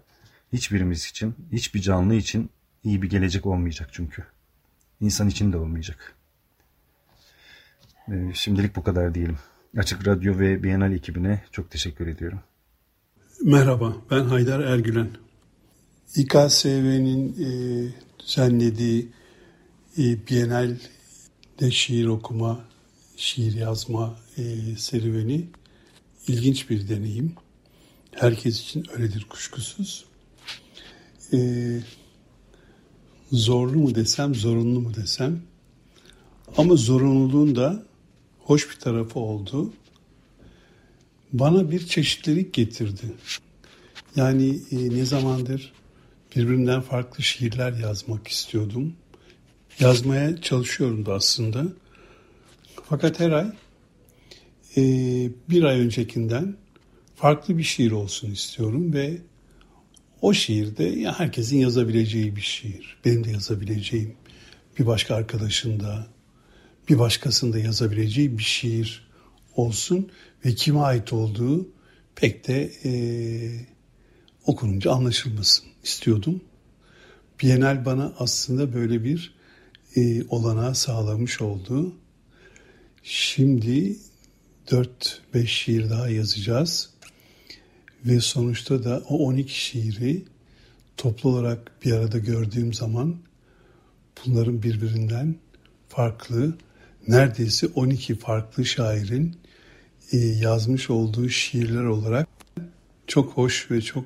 [0.53, 2.51] hiçbirimiz için, hiçbir canlı için
[2.85, 4.25] iyi bir gelecek olmayacak çünkü.
[5.01, 6.14] İnsan için de olmayacak.
[8.09, 9.38] Ee, şimdilik bu kadar diyelim.
[9.76, 12.40] Açık Radyo ve Bienal ekibine çok teşekkür ediyorum.
[13.42, 15.11] Merhaba, ben Haydar Ergülen.
[16.16, 17.48] İKSV'nin e,
[18.18, 19.09] düzenlediği
[19.98, 22.64] e, Bienal'de şiir okuma,
[23.16, 24.42] şiir yazma e,
[24.76, 25.48] serüveni
[26.28, 27.35] ilginç bir deneyim.
[28.12, 30.04] Herkes için öyledir kuşkusuz.
[31.33, 31.38] E,
[33.33, 35.40] zorlu mu desem, zorunlu mu desem.
[36.56, 37.89] Ama zorunluluğun da
[38.44, 39.72] hoş bir tarafı oldu.
[41.33, 43.07] Bana bir çeşitlilik getirdi.
[44.16, 45.72] Yani e, ne zamandır
[46.37, 48.92] birbirinden farklı şiirler yazmak istiyordum.
[49.81, 51.64] Yazmaya çalışıyorum da aslında.
[52.88, 53.46] Fakat her ay
[54.76, 54.83] e,
[55.50, 56.57] bir ay öncekinden
[57.16, 59.18] farklı bir şiir olsun istiyorum ve
[60.22, 62.96] o şiirde ya herkesin yazabileceği bir şiir.
[63.05, 64.14] Benim de yazabileceğim,
[64.79, 66.07] bir başka arkadaşın da,
[66.90, 69.11] bir başkasının da yazabileceği bir şiir
[69.57, 70.11] olsun
[70.44, 71.68] ve kime ait olduğu
[72.14, 72.92] pek de e,
[74.46, 76.40] okununca anlaşılmasın istiyordum.
[77.42, 79.35] Bienal bana aslında böyle bir
[79.96, 81.94] e, olanağı sağlamış oldu.
[83.03, 83.96] Şimdi
[84.66, 86.90] 4-5 şiir daha yazacağız.
[88.05, 90.24] Ve sonuçta da o 12 şiiri
[90.96, 93.16] toplu olarak bir arada gördüğüm zaman
[94.26, 95.37] bunların birbirinden
[95.88, 96.55] farklı,
[97.09, 99.37] neredeyse 12 farklı şairin
[100.13, 102.29] e, yazmış olduğu şiirler olarak
[103.07, 104.05] çok hoş ve çok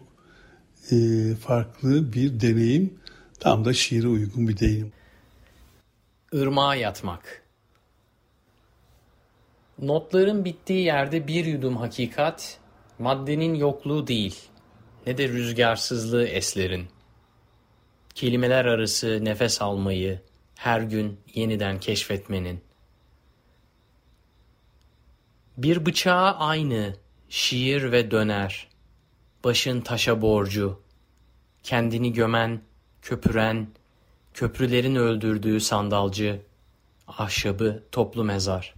[0.90, 0.96] e,
[1.34, 2.94] farklı bir deneyim.
[3.40, 4.92] Tam da şiire uygun bir deyim.
[6.32, 7.42] Irmağa yatmak.
[9.78, 12.58] Notların bittiği yerde bir yudum hakikat,
[12.98, 14.36] maddenin yokluğu değil,
[15.06, 16.86] ne de rüzgarsızlığı eslerin.
[18.14, 20.20] Kelimeler arası nefes almayı,
[20.54, 22.60] her gün yeniden keşfetmenin.
[25.56, 26.96] Bir bıçağa aynı,
[27.28, 28.68] şiir ve döner,
[29.44, 30.80] başın taşa borcu,
[31.62, 32.60] kendini gömen,
[33.02, 33.68] köpüren,
[34.34, 36.42] köprülerin öldürdüğü sandalcı,
[37.08, 38.74] ahşabı toplu mezar.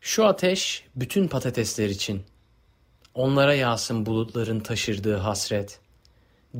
[0.00, 2.22] Şu ateş bütün patatesler için.
[3.14, 5.80] Onlara yağsın bulutların taşırdığı hasret.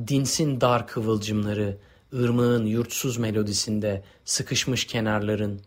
[0.07, 1.77] Dinsin dar kıvılcımları,
[2.13, 5.61] ırmağın yurtsuz melodisinde sıkışmış kenarların.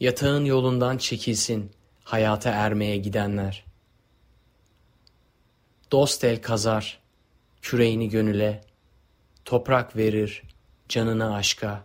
[0.00, 1.72] Yatağın yolundan çekilsin
[2.04, 3.64] hayata ermeye gidenler.
[5.92, 6.98] Dost el kazar,
[7.62, 8.64] küreğini gönüle,
[9.44, 10.42] toprak verir,
[10.88, 11.84] canını aşka,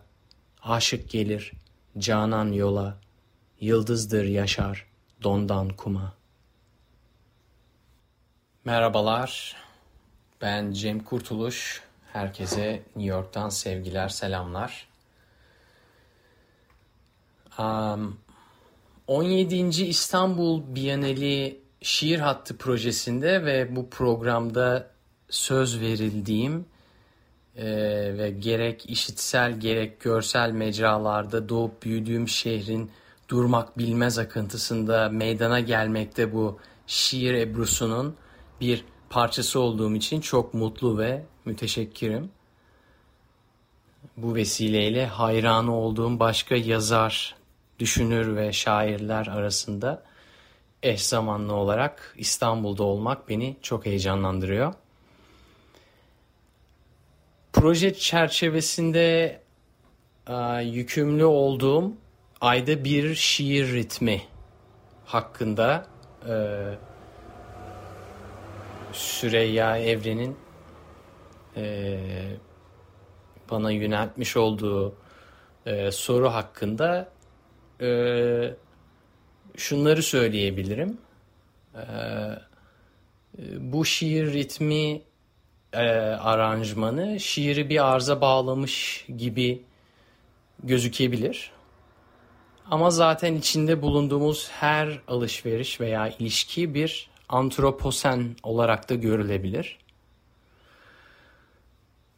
[0.62, 1.52] aşık gelir,
[1.98, 2.98] canan yola,
[3.60, 4.86] yıldızdır yaşar,
[5.22, 6.14] dondan kuma.
[8.64, 9.56] Merhabalar,
[10.40, 11.82] ben Cem Kurtuluş.
[12.12, 14.89] Herkese New York'tan sevgiler, selamlar.
[17.60, 18.16] Um,
[19.06, 19.84] 17.
[19.84, 24.90] İstanbul Bienali Şiir Hattı projesinde ve bu programda
[25.30, 26.66] söz verildiğim
[27.56, 27.66] e,
[28.18, 32.90] ve gerek işitsel gerek görsel mecralarda doğup büyüdüğüm şehrin
[33.28, 38.16] durmak bilmez akıntısında meydana gelmekte bu şiir ebrusunun
[38.60, 42.30] bir parçası olduğum için çok mutlu ve müteşekkirim.
[44.16, 47.39] Bu vesileyle hayranı olduğum başka yazar,
[47.80, 50.02] düşünür ve şairler arasında
[50.82, 54.74] eş zamanlı olarak İstanbul'da olmak beni çok heyecanlandırıyor.
[57.52, 59.40] Proje çerçevesinde
[60.28, 61.92] e, yükümlü olduğum
[62.40, 64.22] ayda bir şiir ritmi
[65.04, 65.86] hakkında
[66.28, 66.34] e,
[68.92, 70.36] Süreyya Evren'in
[71.56, 71.98] e,
[73.50, 74.94] bana yöneltmiş olduğu
[75.66, 77.08] e, soru hakkında
[77.80, 78.54] e,
[79.56, 80.98] şunları söyleyebilirim.
[81.74, 81.82] E,
[83.58, 85.02] bu şiir ritmi
[85.72, 85.86] e,
[86.20, 89.62] aranjmanı şiiri bir arıza bağlamış gibi
[90.62, 91.50] gözükebilir.
[92.70, 99.78] Ama zaten içinde bulunduğumuz her alışveriş veya ilişki bir antroposen olarak da görülebilir.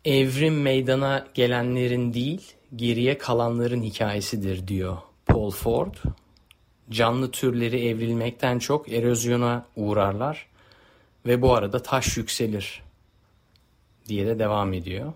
[0.05, 4.99] Evrim meydana gelenlerin değil, geriye kalanların hikayesidir diyor
[5.33, 5.95] Paul Ford.
[6.91, 10.47] Canlı türleri evrilmekten çok erozyona uğrarlar
[11.27, 12.83] ve bu arada taş yükselir
[14.09, 15.13] diye de devam ediyor.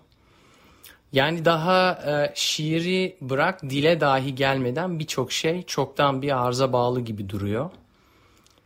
[1.13, 7.29] Yani daha e, şiiri bırak dile dahi gelmeden birçok şey çoktan bir arıza bağlı gibi
[7.29, 7.69] duruyor.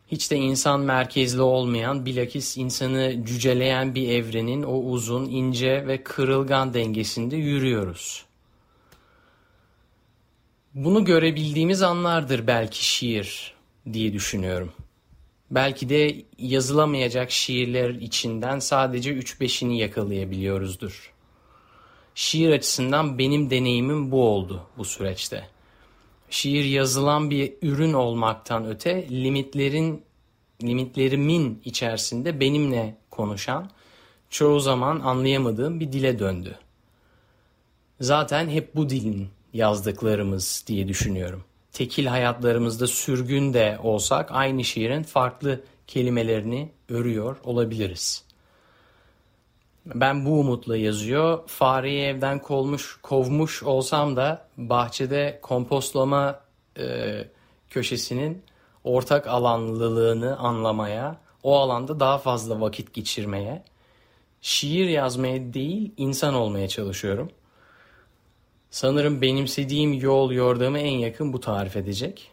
[0.08, 6.74] Hiç de insan merkezli olmayan, bilakis insanı cüceleyen bir evrenin o uzun, ince ve kırılgan
[6.74, 8.26] dengesinde yürüyoruz.
[10.76, 13.54] Bunu görebildiğimiz anlardır belki şiir
[13.94, 14.74] diye düşünüyorum.
[15.52, 21.14] Belki de yazılamayacak şiirler içinden sadece 3-5'ini yakalayabiliyoruzdur.
[22.16, 25.48] Şiir açısından benim deneyimim bu oldu bu süreçte.
[26.30, 30.04] Şiir yazılan bir ürün olmaktan öte limitlerin
[30.64, 33.70] limitlerimin içerisinde benimle konuşan,
[34.30, 36.60] çoğu zaman anlayamadığım bir dile döndü.
[38.00, 41.44] Zaten hep bu dilin yazdıklarımız diye düşünüyorum.
[41.74, 48.24] Tekil hayatlarımızda sürgün de olsak aynı şiirin farklı kelimelerini örüyor olabiliriz.
[49.86, 51.40] Ben bu umutla yazıyor.
[51.48, 56.40] Fareyi evden kovmuş, kovmuş olsam da bahçede kompostlama
[56.80, 57.18] e,
[57.70, 58.44] köşesinin
[58.84, 63.64] ortak alanlılığını anlamaya, o alanda daha fazla vakit geçirmeye,
[64.42, 67.32] şiir yazmaya değil insan olmaya çalışıyorum.
[68.72, 72.32] Sanırım benimsediğim yol yordamı en yakın bu tarif edecek.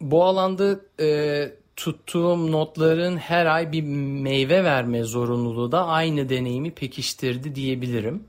[0.00, 3.82] Bu alanda e, tuttuğum notların her ay bir
[4.22, 8.24] meyve verme zorunluluğu da aynı deneyimi pekiştirdi diyebilirim.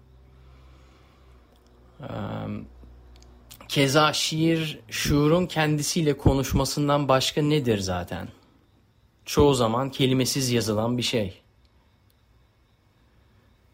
[3.67, 8.27] Keza şiir şuurun kendisiyle konuşmasından başka nedir zaten?
[9.25, 11.41] Çoğu zaman kelimesiz yazılan bir şey.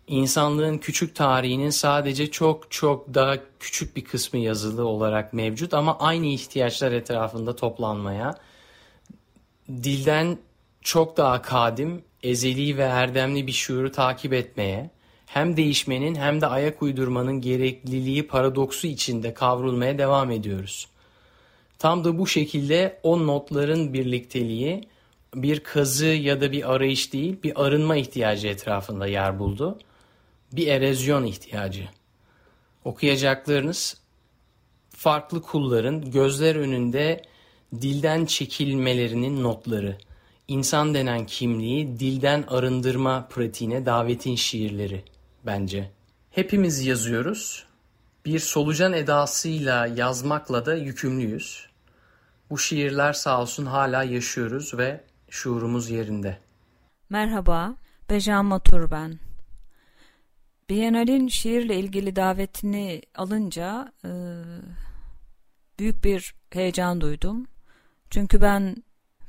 [0.08, 6.26] İnsanlığın küçük tarihinin sadece çok çok daha küçük bir kısmı yazılı olarak mevcut ama aynı
[6.26, 8.36] ihtiyaçlar etrafında toplanmaya,
[9.70, 10.38] dilden
[10.82, 14.90] çok daha kadim, ezeli ve erdemli bir şuuru takip etmeye,
[15.26, 20.88] hem değişmenin hem de ayak uydurmanın gerekliliği paradoksu içinde kavrulmaya devam ediyoruz.
[21.80, 24.88] Tam da bu şekilde o notların birlikteliği
[25.36, 29.80] bir kazı ya da bir arayış değil, bir arınma ihtiyacı etrafında yer buldu.
[30.54, 31.90] Bir erozyon ihtiyacı.
[32.86, 33.98] Okuyacaklarınız
[34.90, 37.22] farklı kulların gözler önünde
[37.82, 39.98] dilden çekilmelerinin notları,
[40.48, 45.04] insan denen kimliği dilden arındırma pratiğine davetin şiirleri
[45.46, 45.92] bence.
[46.32, 47.66] Hepimiz yazıyoruz.
[48.26, 51.68] Bir solucan edasıyla yazmakla da yükümlüyüz.
[52.50, 56.38] Bu şiirler sağ olsun hala yaşıyoruz ve şuurumuz yerinde.
[57.10, 57.76] Merhaba,
[58.10, 59.20] Bejan Matur ben.
[60.70, 64.12] Biennale'in şiirle ilgili davetini alınca e,
[65.80, 67.48] büyük bir heyecan duydum.
[68.10, 68.76] Çünkü ben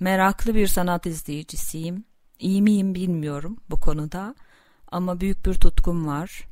[0.01, 2.05] meraklı bir sanat izleyicisiyim.
[2.39, 4.35] İyi miyim bilmiyorum bu konuda.
[4.89, 6.49] Ama büyük bir tutkum var.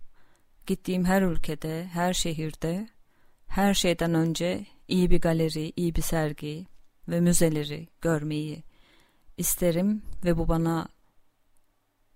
[0.66, 2.88] Gittiğim her ülkede, her şehirde,
[3.46, 6.66] her şeyden önce iyi bir galeri, iyi bir sergi
[7.08, 8.62] ve müzeleri görmeyi
[9.36, 10.88] isterim ve bu bana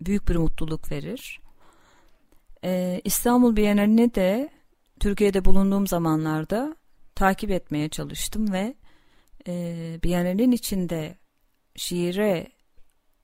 [0.00, 1.40] büyük bir mutluluk verir.
[2.66, 4.50] Ee, İstanbul Bienalini de
[5.00, 6.76] Türkiye'de bulunduğum zamanlarda
[7.14, 8.74] takip etmeye çalıştım ve
[9.48, 11.18] e, Bienalin içinde
[11.76, 12.46] şiire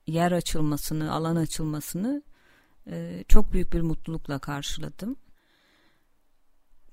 [0.07, 2.23] yer açılmasını, alan açılmasını
[2.87, 5.15] e, çok büyük bir mutlulukla karşıladım.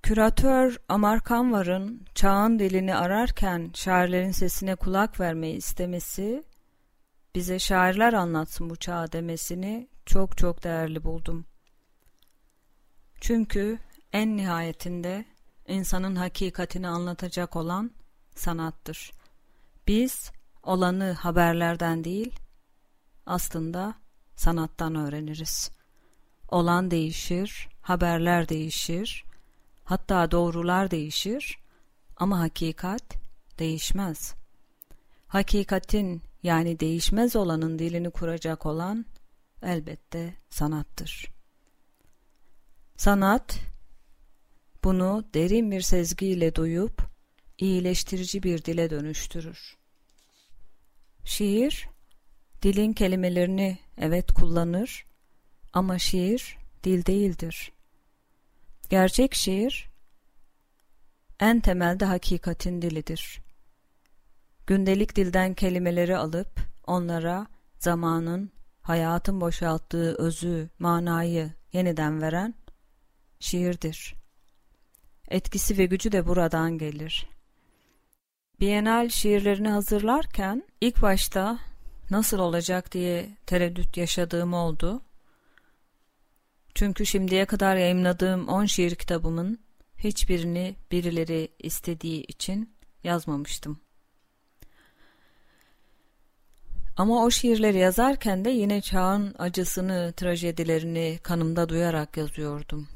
[0.02, 6.44] Küratör Amar Kanvar'ın çağın dilini ararken şairlerin sesine kulak vermeyi istemesi,
[7.34, 11.49] bize şairler anlatsın bu çağı demesini çok çok değerli buldum.
[13.20, 13.78] Çünkü
[14.12, 15.24] en nihayetinde
[15.68, 17.90] insanın hakikatini anlatacak olan
[18.34, 19.12] sanattır.
[19.88, 20.30] Biz
[20.62, 22.40] olanı haberlerden değil,
[23.26, 23.94] aslında
[24.36, 25.70] sanattan öğreniriz.
[26.48, 29.24] Olan değişir, haberler değişir,
[29.84, 31.58] hatta doğrular değişir
[32.16, 33.02] ama hakikat
[33.58, 34.34] değişmez.
[35.28, 39.06] Hakikatin yani değişmez olanın dilini kuracak olan
[39.62, 41.39] elbette sanattır.
[43.00, 43.58] Sanat,
[44.84, 47.02] bunu derin bir sezgiyle duyup
[47.58, 49.76] iyileştirici bir dile dönüştürür.
[51.24, 51.88] Şiir,
[52.62, 55.06] dilin kelimelerini evet kullanır
[55.72, 57.72] ama şiir dil değildir.
[58.90, 59.90] Gerçek şiir
[61.40, 63.40] en temelde hakikatin dilidir.
[64.66, 67.46] Gündelik dilden kelimeleri alıp onlara
[67.78, 68.50] zamanın,
[68.82, 72.59] hayatın boşalttığı özü, manayı yeniden veren
[73.40, 74.14] şiirdir.
[75.28, 77.26] Etkisi ve gücü de buradan gelir.
[78.60, 81.58] Bienal şiirlerini hazırlarken ilk başta
[82.10, 85.02] nasıl olacak diye tereddüt yaşadığım oldu.
[86.74, 89.58] Çünkü şimdiye kadar yayımladığım 10 şiir kitabımın
[89.98, 92.74] hiçbirini birileri istediği için
[93.04, 93.80] yazmamıştım.
[96.96, 102.88] Ama o şiirleri yazarken de yine çağın acısını, trajedilerini kanımda duyarak yazıyordum.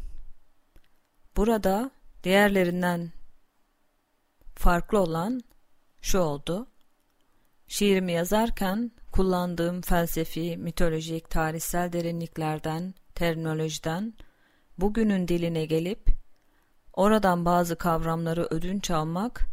[1.37, 1.91] Burada
[2.25, 3.13] diğerlerinden
[4.55, 5.41] farklı olan
[6.01, 6.67] şu oldu.
[7.69, 14.15] Şiirimi yazarken kullandığım felsefi, mitolojik, tarihsel derinliklerden, terminolojiden
[14.79, 16.07] bugünün diline gelip
[16.93, 19.47] oradan bazı kavramları ödünç almak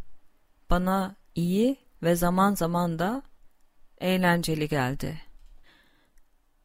[0.70, 3.22] bana iyi ve zaman zaman da
[4.00, 5.31] eğlenceli geldi.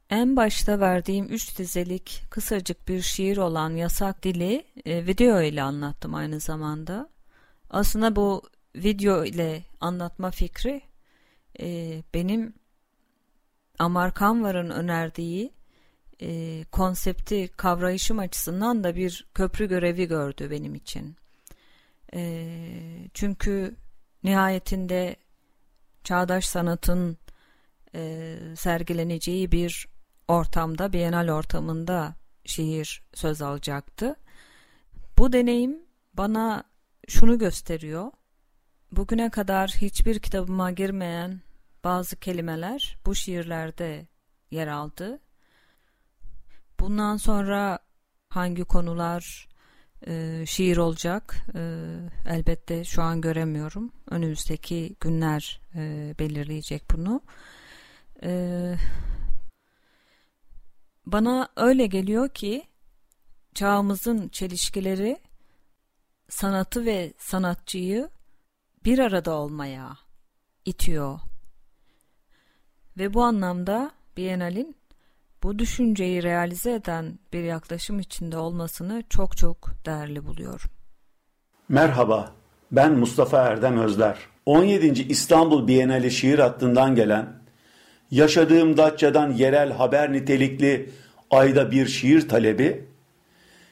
[0.10, 6.16] En başta verdiğim üç dizelik kısacık bir şiir olan Yasak Dili e, video ile anlattım
[6.16, 7.10] aynı zamanda.
[7.70, 8.42] Aslında bu
[8.76, 10.82] video ile anlatma fikri
[11.60, 12.54] e, benim
[13.80, 15.54] Amar Kanvar'ın önerdiği
[16.22, 21.16] e, konsepti kavrayışım açısından da bir köprü görevi gördü benim için.
[22.14, 22.50] E,
[23.14, 23.76] çünkü
[24.24, 25.16] nihayetinde
[26.04, 27.18] çağdaş sanatın
[27.96, 29.97] e, sergileneceği bir
[30.28, 32.16] ortamda, Bienal ortamında
[32.46, 34.16] şiir söz alacaktı.
[35.18, 35.80] Bu deneyim
[36.14, 36.64] bana
[37.08, 38.12] şunu gösteriyor.
[38.92, 41.42] Bugüne kadar hiçbir kitabıma girmeyen
[41.84, 44.08] bazı kelimeler bu şiirlerde
[44.52, 45.20] yer aldı.
[46.80, 47.80] Bundan sonra
[48.30, 49.48] hangi konular
[50.08, 51.62] e, şiir olacak e,
[52.30, 53.92] elbette şu an göremiyorum.
[54.10, 57.22] Önümüzdeki günler e, belirleyecek bunu.
[58.24, 58.32] E,
[61.12, 62.64] bana öyle geliyor ki
[63.54, 65.18] çağımızın çelişkileri
[66.30, 68.10] sanatı ve sanatçıyı
[68.86, 69.98] bir arada olmaya
[70.66, 71.20] itiyor.
[72.98, 74.76] Ve bu anlamda Biennale'in
[75.44, 80.70] bu düşünceyi realize eden bir yaklaşım içinde olmasını çok çok değerli buluyorum.
[81.70, 82.32] Merhaba,
[82.72, 84.18] ben Mustafa Erdem Özler.
[84.46, 84.88] 17.
[84.88, 87.47] İstanbul Bienali şiir hattından gelen,
[88.12, 90.90] yaşadığım Datça'dan yerel haber nitelikli
[91.32, 92.86] ayda bir şiir talebi,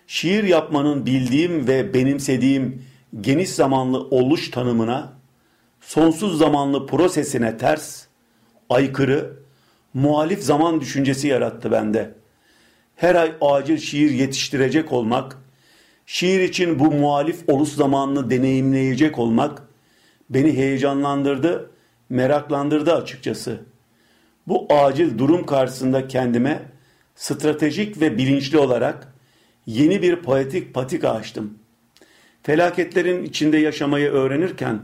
[0.07, 2.83] şiir yapmanın bildiğim ve benimsediğim
[3.21, 5.13] geniş zamanlı oluş tanımına,
[5.81, 8.05] sonsuz zamanlı prosesine ters,
[8.69, 9.33] aykırı,
[9.93, 12.13] muhalif zaman düşüncesi yarattı bende.
[12.95, 15.37] Her ay acil şiir yetiştirecek olmak,
[16.05, 19.63] şiir için bu muhalif oluş zamanını deneyimleyecek olmak
[20.29, 21.71] beni heyecanlandırdı,
[22.09, 23.74] meraklandırdı açıkçası.
[24.47, 26.61] Bu acil durum karşısında kendime
[27.15, 29.13] stratejik ve bilinçli olarak
[29.65, 31.59] yeni bir poetik patika açtım.
[32.43, 34.81] Felaketlerin içinde yaşamayı öğrenirken,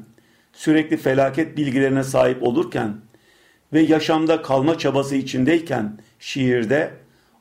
[0.54, 2.96] sürekli felaket bilgilerine sahip olurken
[3.74, 6.92] ve yaşamda kalma çabası içindeyken şiirde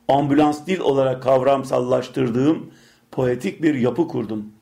[0.09, 2.71] ambulans dil olarak kavramsallaştırdığım
[3.11, 4.53] poetik bir yapı kurdum.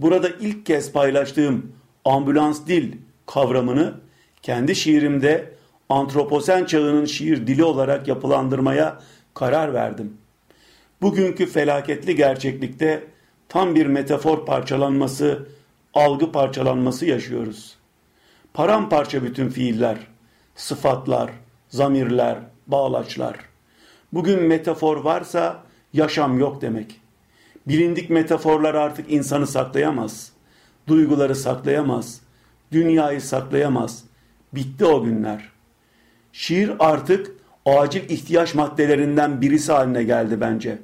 [0.00, 1.72] Burada ilk kez paylaştığım
[2.04, 2.92] ambulans dil
[3.26, 3.94] kavramını
[4.42, 5.53] kendi şiirimde
[5.88, 8.98] antroposen çağının şiir dili olarak yapılandırmaya
[9.34, 10.16] karar verdim.
[11.02, 13.04] Bugünkü felaketli gerçeklikte
[13.48, 15.48] tam bir metafor parçalanması,
[15.94, 17.76] algı parçalanması yaşıyoruz.
[18.54, 19.98] Paramparça bütün fiiller,
[20.54, 21.30] sıfatlar,
[21.68, 23.36] zamirler, bağlaçlar.
[24.12, 25.62] Bugün metafor varsa
[25.92, 27.00] yaşam yok demek.
[27.66, 30.32] Bilindik metaforlar artık insanı saklayamaz.
[30.88, 32.20] Duyguları saklayamaz.
[32.72, 34.04] Dünyayı saklayamaz.
[34.52, 35.53] Bitti o günler.
[36.36, 37.30] Şiir artık
[37.66, 40.78] acil ihtiyaç maddelerinden birisi haline geldi bence.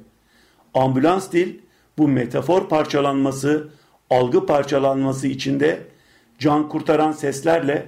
[0.73, 1.59] Ambulans dil
[1.97, 3.69] bu metafor parçalanması,
[4.09, 5.81] algı parçalanması içinde
[6.39, 7.85] can kurtaran seslerle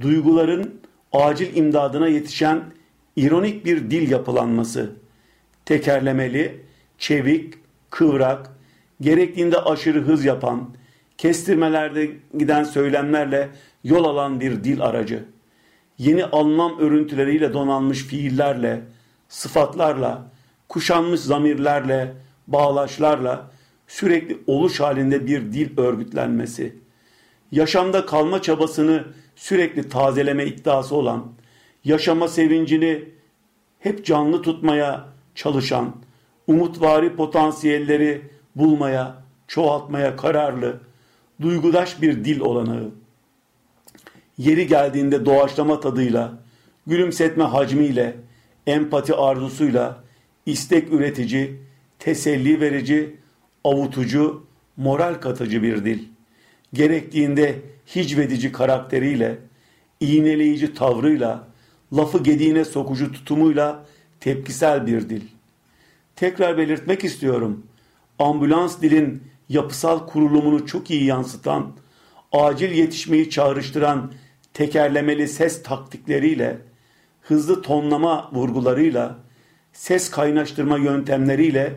[0.00, 0.80] duyguların
[1.12, 2.60] acil imdadına yetişen
[3.16, 4.92] ironik bir dil yapılanması.
[5.64, 6.60] Tekerlemeli,
[6.98, 7.54] çevik,
[7.90, 8.50] kıvrak,
[9.00, 10.74] gerektiğinde aşırı hız yapan,
[11.18, 13.48] kestirmelerde giden söylemlerle
[13.84, 15.33] yol alan bir dil aracı.
[15.98, 18.82] Yeni anlam örüntüleriyle donanmış fiillerle,
[19.28, 20.30] sıfatlarla,
[20.68, 22.14] kuşanmış zamirlerle,
[22.46, 23.50] bağlaçlarla
[23.86, 26.76] sürekli oluş halinde bir dil örgütlenmesi.
[27.52, 29.04] Yaşamda kalma çabasını
[29.36, 31.32] sürekli tazeleme iddiası olan,
[31.84, 33.04] yaşama sevincini
[33.78, 35.96] hep canlı tutmaya çalışan,
[36.46, 38.22] umutvari potansiyelleri
[38.56, 39.14] bulmaya,
[39.48, 40.80] çoğaltmaya kararlı,
[41.40, 42.90] duygudaş bir dil olanağı.
[44.38, 46.32] Yeri geldiğinde doğaçlama tadıyla,
[46.86, 48.16] gülümsetme hacmiyle,
[48.66, 50.04] empati arzusuyla,
[50.46, 51.56] istek üretici,
[51.98, 53.16] teselli verici,
[53.64, 55.98] avutucu, moral katıcı bir dil.
[56.72, 57.62] Gerektiğinde
[57.94, 59.38] hicvedici karakteriyle,
[60.00, 61.48] iğneleyici tavrıyla,
[61.92, 63.84] lafı gediğine sokucu tutumuyla
[64.20, 65.22] tepkisel bir dil.
[66.16, 67.66] Tekrar belirtmek istiyorum.
[68.18, 71.72] Ambulans dilin yapısal kurulumunu çok iyi yansıtan,
[72.32, 74.12] acil yetişmeyi çağrıştıran
[74.54, 76.56] tekerlemeli ses taktikleriyle,
[77.20, 79.18] hızlı tonlama vurgularıyla,
[79.72, 81.72] ses kaynaştırma yöntemleriyle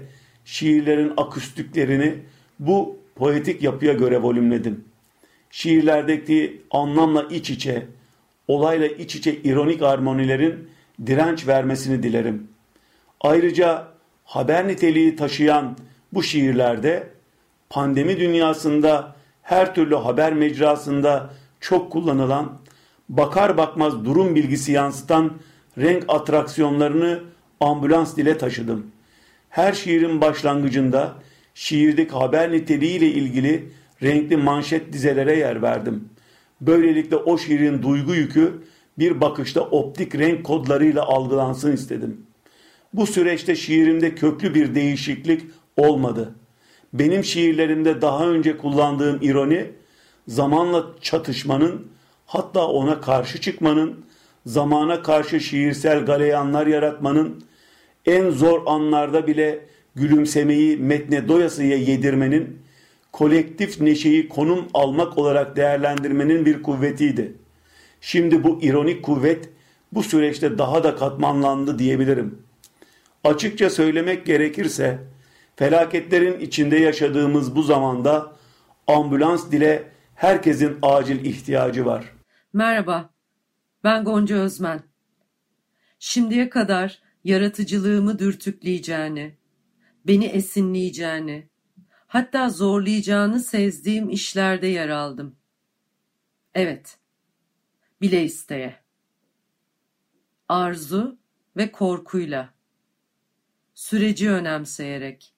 [0.45, 2.15] şiirlerin aküstiklerini
[2.59, 4.85] bu poetik yapıya göre volümledim.
[5.49, 7.85] Şiirlerdeki anlamla iç içe,
[8.47, 10.69] olayla iç içe ironik armonilerin
[11.05, 12.47] direnç vermesini dilerim.
[13.21, 13.87] Ayrıca
[14.23, 15.77] haber niteliği taşıyan
[16.13, 17.07] bu şiirlerde
[17.69, 22.59] pandemi dünyasında her türlü haber mecrasında çok kullanılan
[23.09, 25.33] bakar bakmaz durum bilgisi yansıtan
[25.77, 27.23] renk atraksiyonlarını
[27.59, 28.85] ambulans dile taşıdım.
[29.49, 31.15] Her şiirin başlangıcında
[31.53, 33.69] şiirdeki haber niteliğiyle ilgili
[34.03, 36.09] renkli manşet dizelere yer verdim.
[36.61, 38.61] Böylelikle o şiirin duygu yükü
[38.99, 42.21] bir bakışta optik renk kodlarıyla algılansın istedim.
[42.93, 45.41] Bu süreçte şiirimde köklü bir değişiklik
[45.77, 46.35] olmadı.
[46.93, 49.71] Benim şiirlerimde daha önce kullandığım ironi
[50.27, 51.87] zamanla çatışmanın
[52.27, 54.05] hatta ona karşı çıkmanın,
[54.45, 57.43] zamana karşı şiirsel galeyanlar yaratmanın,
[58.05, 59.65] en zor anlarda bile
[59.95, 62.61] gülümsemeyi metne doyasıya yedirmenin,
[63.11, 67.33] kolektif neşeyi konum almak olarak değerlendirmenin bir kuvvetiydi.
[68.01, 69.49] Şimdi bu ironik kuvvet
[69.91, 72.41] bu süreçte daha da katmanlandı diyebilirim.
[73.23, 74.99] Açıkça söylemek gerekirse
[75.55, 78.31] felaketlerin içinde yaşadığımız bu zamanda
[78.87, 79.83] ambulans dile
[80.15, 82.16] herkesin acil ihtiyacı var.
[82.57, 83.09] Merhaba,
[83.83, 84.83] ben Gonca Özmen.
[85.99, 89.37] Şimdiye kadar yaratıcılığımı dürtükleyeceğini,
[90.07, 91.49] beni esinleyeceğini,
[92.07, 95.35] hatta zorlayacağını sezdiğim işlerde yer aldım.
[96.53, 96.97] Evet,
[98.01, 98.75] bile isteye.
[100.49, 101.19] Arzu
[101.57, 102.53] ve korkuyla.
[103.73, 105.33] Süreci önemseyerek.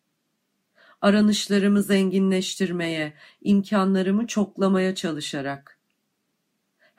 [1.02, 5.79] Aranışlarımı zenginleştirmeye, imkanlarımı çoklamaya çalışarak.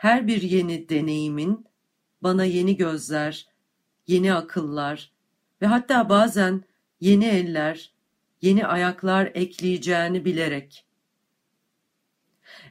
[0.01, 1.67] Her bir yeni deneyimin
[2.23, 3.49] bana yeni gözler,
[4.07, 5.13] yeni akıllar
[5.63, 6.65] ve hatta bazen
[7.01, 7.93] yeni eller,
[8.43, 10.87] yeni ayaklar ekleyeceğini bilerek.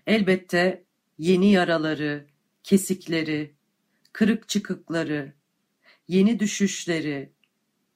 [0.07, 0.83] Elbette
[1.17, 2.25] yeni yaraları,
[2.63, 3.55] kesikleri,
[4.13, 5.33] kırık çıkıkları,
[6.07, 7.33] yeni düşüşleri,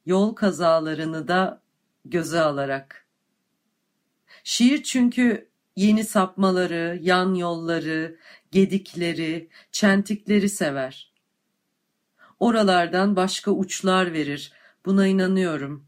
[0.05, 1.61] yol kazalarını da
[2.05, 3.07] göze alarak.
[4.43, 8.17] Şiir çünkü yeni sapmaları, yan yolları,
[8.51, 11.13] gedikleri, çentikleri sever.
[12.39, 14.53] Oralardan başka uçlar verir,
[14.85, 15.87] buna inanıyorum.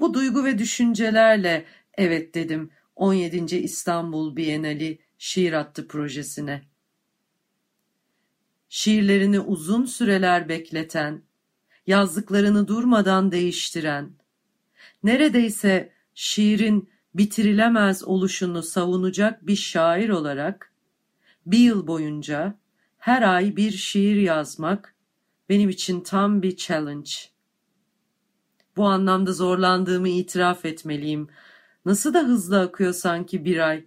[0.00, 1.64] Bu duygu ve düşüncelerle
[1.94, 3.56] evet dedim 17.
[3.56, 6.62] İstanbul Bienali Şiir Hattı projesine.
[8.68, 11.22] Şiirlerini uzun süreler bekleten,
[11.86, 14.10] yazdıklarını durmadan değiştiren,
[15.02, 20.72] neredeyse şiirin bitirilemez oluşunu savunacak bir şair olarak
[21.46, 22.58] bir yıl boyunca
[22.98, 24.94] her ay bir şiir yazmak
[25.48, 27.10] benim için tam bir challenge.
[28.76, 31.28] Bu anlamda zorlandığımı itiraf etmeliyim.
[31.84, 33.86] Nasıl da hızlı akıyor sanki bir ay.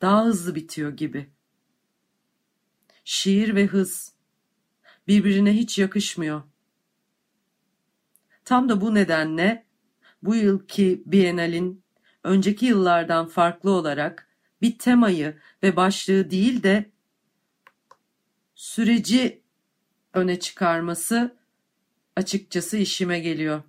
[0.00, 1.30] Daha hızlı bitiyor gibi.
[3.04, 4.12] Şiir ve hız
[5.08, 6.42] birbirine hiç yakışmıyor.
[8.44, 9.67] Tam da bu nedenle
[10.22, 11.82] bu yılki Bienal'in
[12.24, 14.28] önceki yıllardan farklı olarak
[14.62, 16.90] bir temayı ve başlığı değil de
[18.54, 19.42] süreci
[20.14, 21.36] öne çıkarması
[22.16, 23.62] açıkçası işime geliyor.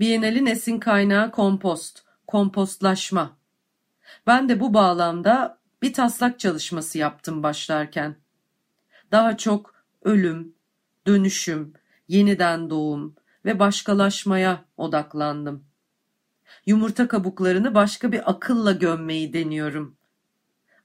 [0.00, 3.36] Bienal'in esin kaynağı kompost, kompostlaşma.
[4.26, 8.16] Ben de bu bağlamda bir taslak çalışması yaptım başlarken.
[9.12, 10.54] Daha çok ölüm,
[11.06, 11.74] dönüşüm,
[12.08, 15.64] yeniden doğum ve başkalaşmaya odaklandım.
[16.66, 19.96] Yumurta kabuklarını başka bir akılla gömmeyi deniyorum.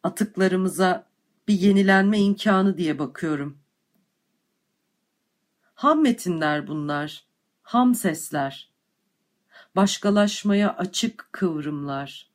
[0.04, 1.08] Atıklarımıza
[1.48, 3.58] bir yenilenme imkanı diye bakıyorum.
[5.74, 7.26] Ham metinler bunlar,
[7.62, 8.70] ham sesler.
[9.76, 12.30] Başkalaşmaya açık kıvrımlar.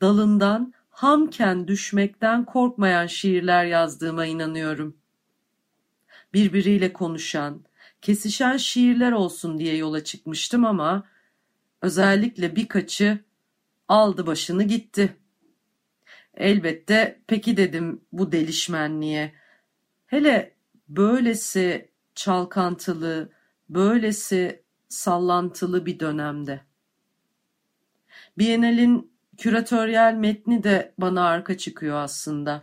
[0.00, 4.96] Dalından hamken düşmekten korkmayan şiirler yazdığıma inanıyorum.
[6.34, 7.64] Birbiriyle konuşan,
[8.02, 11.04] kesişen şiirler olsun diye yola çıkmıştım ama
[11.82, 13.18] özellikle birkaçı
[13.88, 15.16] aldı başını gitti.
[16.34, 19.34] Elbette peki dedim bu delişmenliğe.
[20.06, 20.54] Hele
[20.88, 23.32] böylesi çalkantılı,
[23.68, 26.60] böylesi sallantılı bir dönemde.
[28.38, 32.62] Bienal'in Küratöryel metni de bana arka çıkıyor aslında.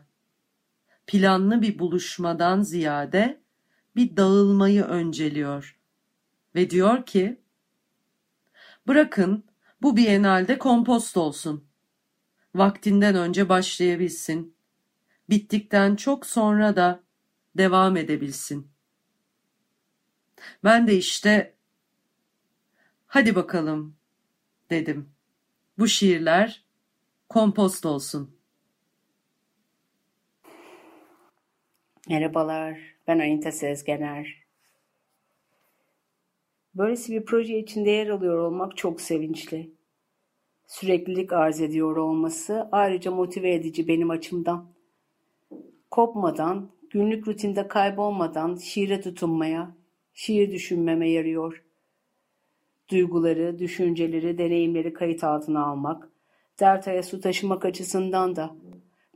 [1.08, 3.42] Planlı bir buluşmadan ziyade
[3.96, 5.80] bir dağılmayı önceliyor
[6.56, 7.42] ve diyor ki
[8.88, 9.44] bırakın
[9.82, 11.68] bu bienalde kompost olsun.
[12.56, 14.56] Vaktinden önce başlayabilsin.
[15.30, 17.04] Bittikten çok sonra da
[17.58, 18.72] devam edebilsin.
[20.64, 21.56] Ben de işte
[23.08, 23.96] hadi bakalım
[24.70, 25.10] dedim.
[25.78, 26.66] Bu şiirler
[27.30, 28.35] kompost olsun.
[32.10, 34.44] Merhabalar, ben Anita Sezgener.
[36.76, 39.72] Böylesi bir proje içinde yer alıyor olmak çok sevinçli.
[40.68, 44.66] Süreklilik arz ediyor olması ayrıca motive edici benim açımdan.
[45.92, 49.76] Kopmadan, günlük rutinde kaybolmadan şiire tutunmaya,
[50.14, 51.64] şiir düşünmeme yarıyor.
[52.90, 56.10] Duyguları, düşünceleri, deneyimleri kayıt altına almak,
[56.60, 58.56] dertaya su taşımak açısından da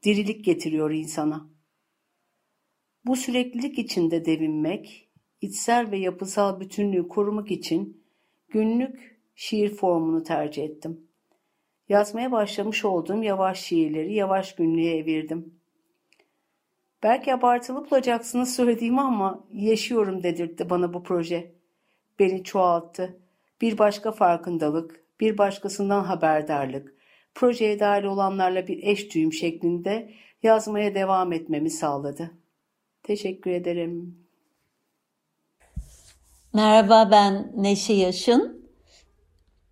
[0.03, 1.58] dirilik getiriyor insana.
[3.09, 5.09] Bu süreklilik içinde devinmek,
[5.41, 8.03] içsel ve yapısal bütünlüğü korumak için
[8.49, 11.07] günlük şiir formunu tercih ettim.
[11.87, 15.53] Yazmaya başlamış olduğum yavaş şiirleri yavaş günlüğe evirdim.
[17.03, 21.51] Belki abartılı bulacaksınız söylediğimi ama yaşıyorum dedirtti bana bu proje.
[22.19, 23.19] Beni çoğalttı.
[23.61, 26.95] Bir başka farkındalık, bir başkasından haberdarlık,
[27.35, 32.39] projeye dahil olanlarla bir eş düğüm şeklinde yazmaya devam etmemi sağladı.
[33.09, 34.15] Teşekkür ederim.
[36.53, 38.71] Merhaba ben Neşe Yaşın.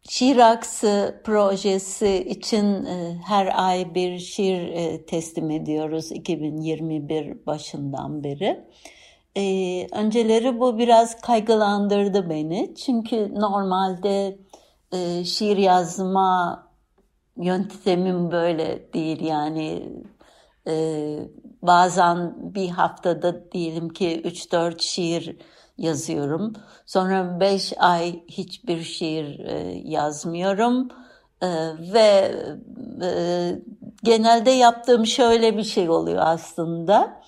[0.10, 8.66] Şiir Aksı projesi için e, her ay bir şiir e, teslim ediyoruz 2021 başından beri.
[9.36, 9.44] E,
[9.92, 12.76] önceleri bu biraz kaygılandırdı beni.
[12.76, 14.38] Çünkü normalde
[15.24, 16.64] şiir yazma
[17.38, 19.90] yöntemim böyle değil yani
[21.68, 25.38] bazen bir haftada diyelim ki 3-4 şiir
[25.78, 26.54] yazıyorum.
[26.86, 30.90] Sonra beş ay hiçbir şiir e, yazmıyorum.
[31.42, 31.48] E,
[31.94, 32.32] ve
[33.04, 33.10] e,
[34.04, 37.22] genelde yaptığım şöyle bir şey oluyor aslında.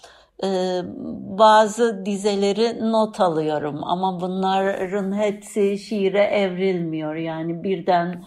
[1.37, 7.15] Bazı dizeleri not alıyorum ama bunların hepsi şiire evrilmiyor.
[7.15, 8.23] Yani birden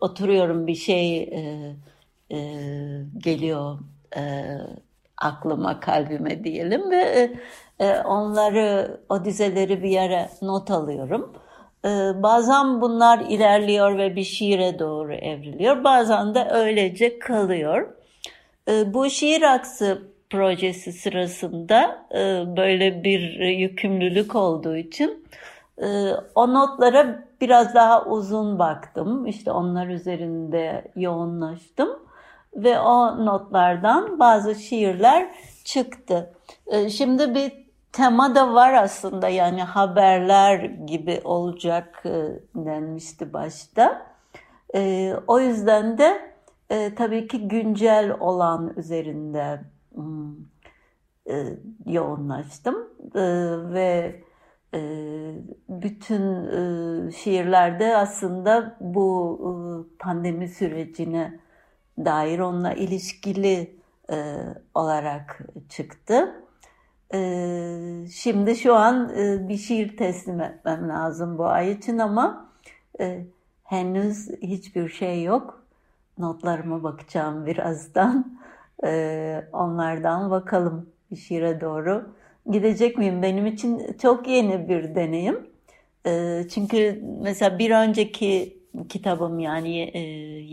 [0.00, 1.30] oturuyorum bir şey
[3.18, 3.78] geliyor
[5.22, 7.30] aklıma kalbime diyelim ve e,
[7.84, 11.32] e, onları, o dizeleri bir yere not alıyorum.
[11.84, 11.88] E,
[12.22, 15.84] bazen bunlar ilerliyor ve bir şiire doğru evriliyor.
[15.84, 17.88] Bazen de öylece kalıyor.
[18.86, 22.06] Bu şiir aksı projesi sırasında
[22.56, 25.26] böyle bir yükümlülük olduğu için
[26.34, 29.26] o notlara biraz daha uzun baktım.
[29.26, 31.88] İşte onlar üzerinde yoğunlaştım
[32.54, 35.28] ve o notlardan bazı şiirler
[35.64, 36.34] çıktı.
[36.88, 44.06] Şimdi bir tema da var aslında yani haberler gibi olacak e, denmişti başta.
[44.74, 46.34] E, o yüzden de
[46.70, 49.60] e, tabii ki güncel olan üzerinde
[49.94, 50.32] hmm,
[51.30, 53.22] e, yoğunlaştım e,
[53.74, 54.22] ve
[55.68, 56.50] bütün
[57.10, 61.40] şiirlerde aslında bu pandemi sürecine
[61.98, 63.76] dair onunla ilişkili
[64.10, 64.36] e,
[64.74, 66.42] olarak çıktı.
[67.14, 72.48] Ee, şimdi şu an e, bir şiir teslim etmem lazım bu ay için ama
[73.00, 73.24] e,
[73.64, 75.66] henüz hiçbir şey yok.
[76.18, 78.38] Notlarıma bakacağım birazdan.
[78.84, 82.14] E, onlardan bakalım bir şiire doğru
[82.50, 83.22] gidecek miyim?
[83.22, 85.46] Benim için çok yeni bir deneyim.
[86.06, 90.00] E, çünkü mesela bir önceki kitabım yani e,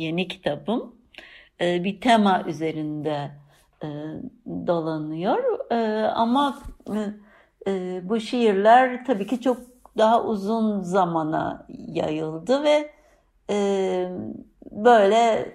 [0.03, 0.95] yeni kitabım
[1.61, 3.31] e, bir tema üzerinde
[3.83, 3.87] e,
[4.67, 5.71] dolanıyor.
[5.71, 5.75] E,
[6.07, 6.59] ama
[7.67, 9.57] e, bu şiirler tabii ki çok
[9.97, 12.91] daha uzun zamana yayıldı ve
[14.71, 15.53] böyle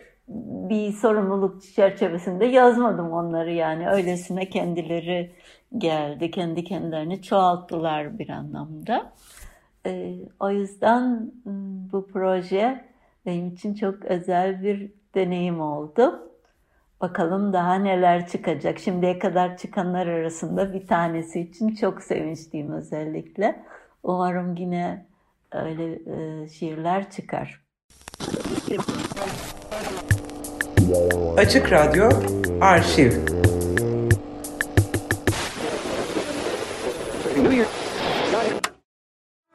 [0.70, 5.32] bir sorumluluk çerçevesinde yazmadım onları yani öylesine kendileri
[5.78, 9.12] geldi kendi kendilerini çoğalttılar bir anlamda.
[10.40, 11.32] O yüzden
[11.92, 12.84] bu proje
[13.26, 16.30] benim için çok özel bir deneyim oldu.
[17.00, 18.78] Bakalım daha neler çıkacak.
[18.78, 23.64] Şimdiye kadar çıkanlar arasında bir tanesi için çok sevinçliyim özellikle.
[24.02, 25.06] Umarım yine
[25.52, 27.64] öyle e, şiirler çıkar.
[31.36, 32.08] Açık Radyo
[32.60, 33.12] Arşiv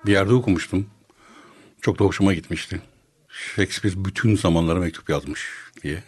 [0.06, 0.88] Bir yerde okumuştum.
[1.82, 2.82] Çok da hoşuma gitmişti.
[3.30, 5.48] Shakespeare bütün zamanlara mektup yazmış
[5.84, 6.04] diye.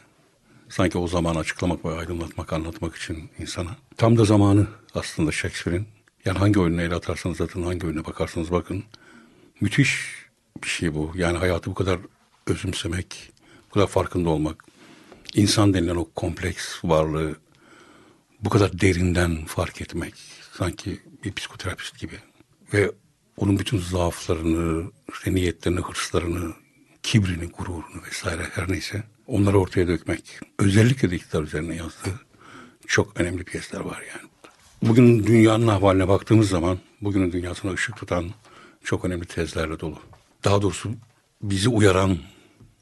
[0.69, 3.78] Sanki o zamanı açıklamak ve aydınlatmak, anlatmak için insana.
[3.97, 5.88] Tam da zamanı aslında Shakespeare'in.
[6.26, 8.84] Yani hangi oyununa el atarsanız atın, hangi oyuna bakarsanız bakın.
[9.61, 10.15] Müthiş
[10.63, 11.11] bir şey bu.
[11.15, 11.99] Yani hayatı bu kadar
[12.47, 13.32] özümsemek,
[13.69, 14.65] bu kadar farkında olmak.
[15.34, 17.36] İnsan denilen o kompleks varlığı
[18.41, 20.13] bu kadar derinden fark etmek.
[20.53, 22.19] Sanki bir psikoterapist gibi.
[22.74, 22.91] Ve
[23.38, 24.91] onun bütün zaaflarını,
[25.28, 26.53] niyetlerini, hırslarını,
[27.12, 30.39] kibrini, gururunu vesaire her neyse onları ortaya dökmek.
[30.59, 32.20] Özellikle de iktidar üzerine yazdığı
[32.88, 34.30] çok önemli piyesler var yani.
[34.82, 38.26] Bugün dünyanın ahvaline baktığımız zaman bugünün dünyasına ışık tutan
[38.84, 39.99] çok önemli tezlerle dolu.
[40.43, 40.91] Daha doğrusu
[41.41, 42.18] bizi uyaran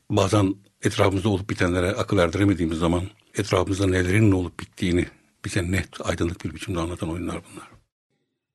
[0.09, 3.03] bazen etrafımızda olup bitenlere akıl erdiremediğimiz zaman
[3.37, 5.05] etrafımızda nelerin ne olup bittiğini
[5.45, 7.67] bize net aydınlık bir biçimde anlatan oyunlar bunlar.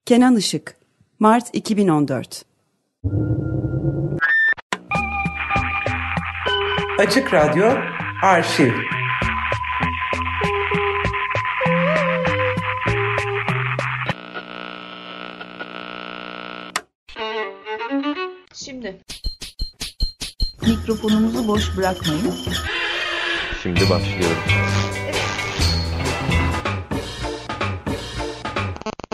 [0.07, 0.77] Kenan Işık
[1.19, 2.45] Mart 2014
[6.99, 7.73] Açık Radyo
[8.23, 8.73] Arşiv
[18.55, 19.01] Şimdi
[20.67, 22.35] mikrofonumuzu boş bırakmayın.
[23.63, 24.39] Şimdi başlıyorum.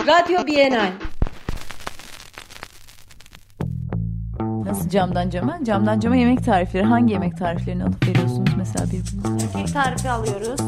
[0.07, 1.10] Radyo Bienal.
[4.65, 5.59] Nasıl camdan cama?
[5.65, 6.85] Camdan cama yemek tarifleri.
[6.85, 9.53] Hangi yemek tariflerini alıp veriyorsunuz mesela birbirinize?
[9.53, 10.61] Kek tarifi alıyoruz.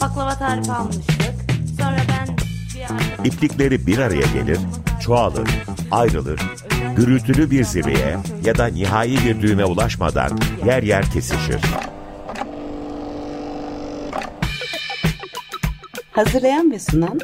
[0.00, 1.34] Baklava tarifi almıştık.
[1.78, 3.26] Sonra ben bir.
[3.26, 4.58] İplikleri bir araya gelir,
[5.00, 5.48] çoğalır,
[5.90, 6.40] ayrılır,
[6.96, 11.60] gürültülü bir zirveye ya da nihai bir düğüme ulaşmadan yer yer kesişir.
[16.12, 17.20] Hazırlayan ve sunan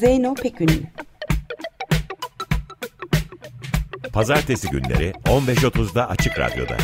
[0.00, 0.82] Zeyno Pekünlü
[4.16, 6.76] Pazartesi günleri 15.30'da Açık Radyo'da.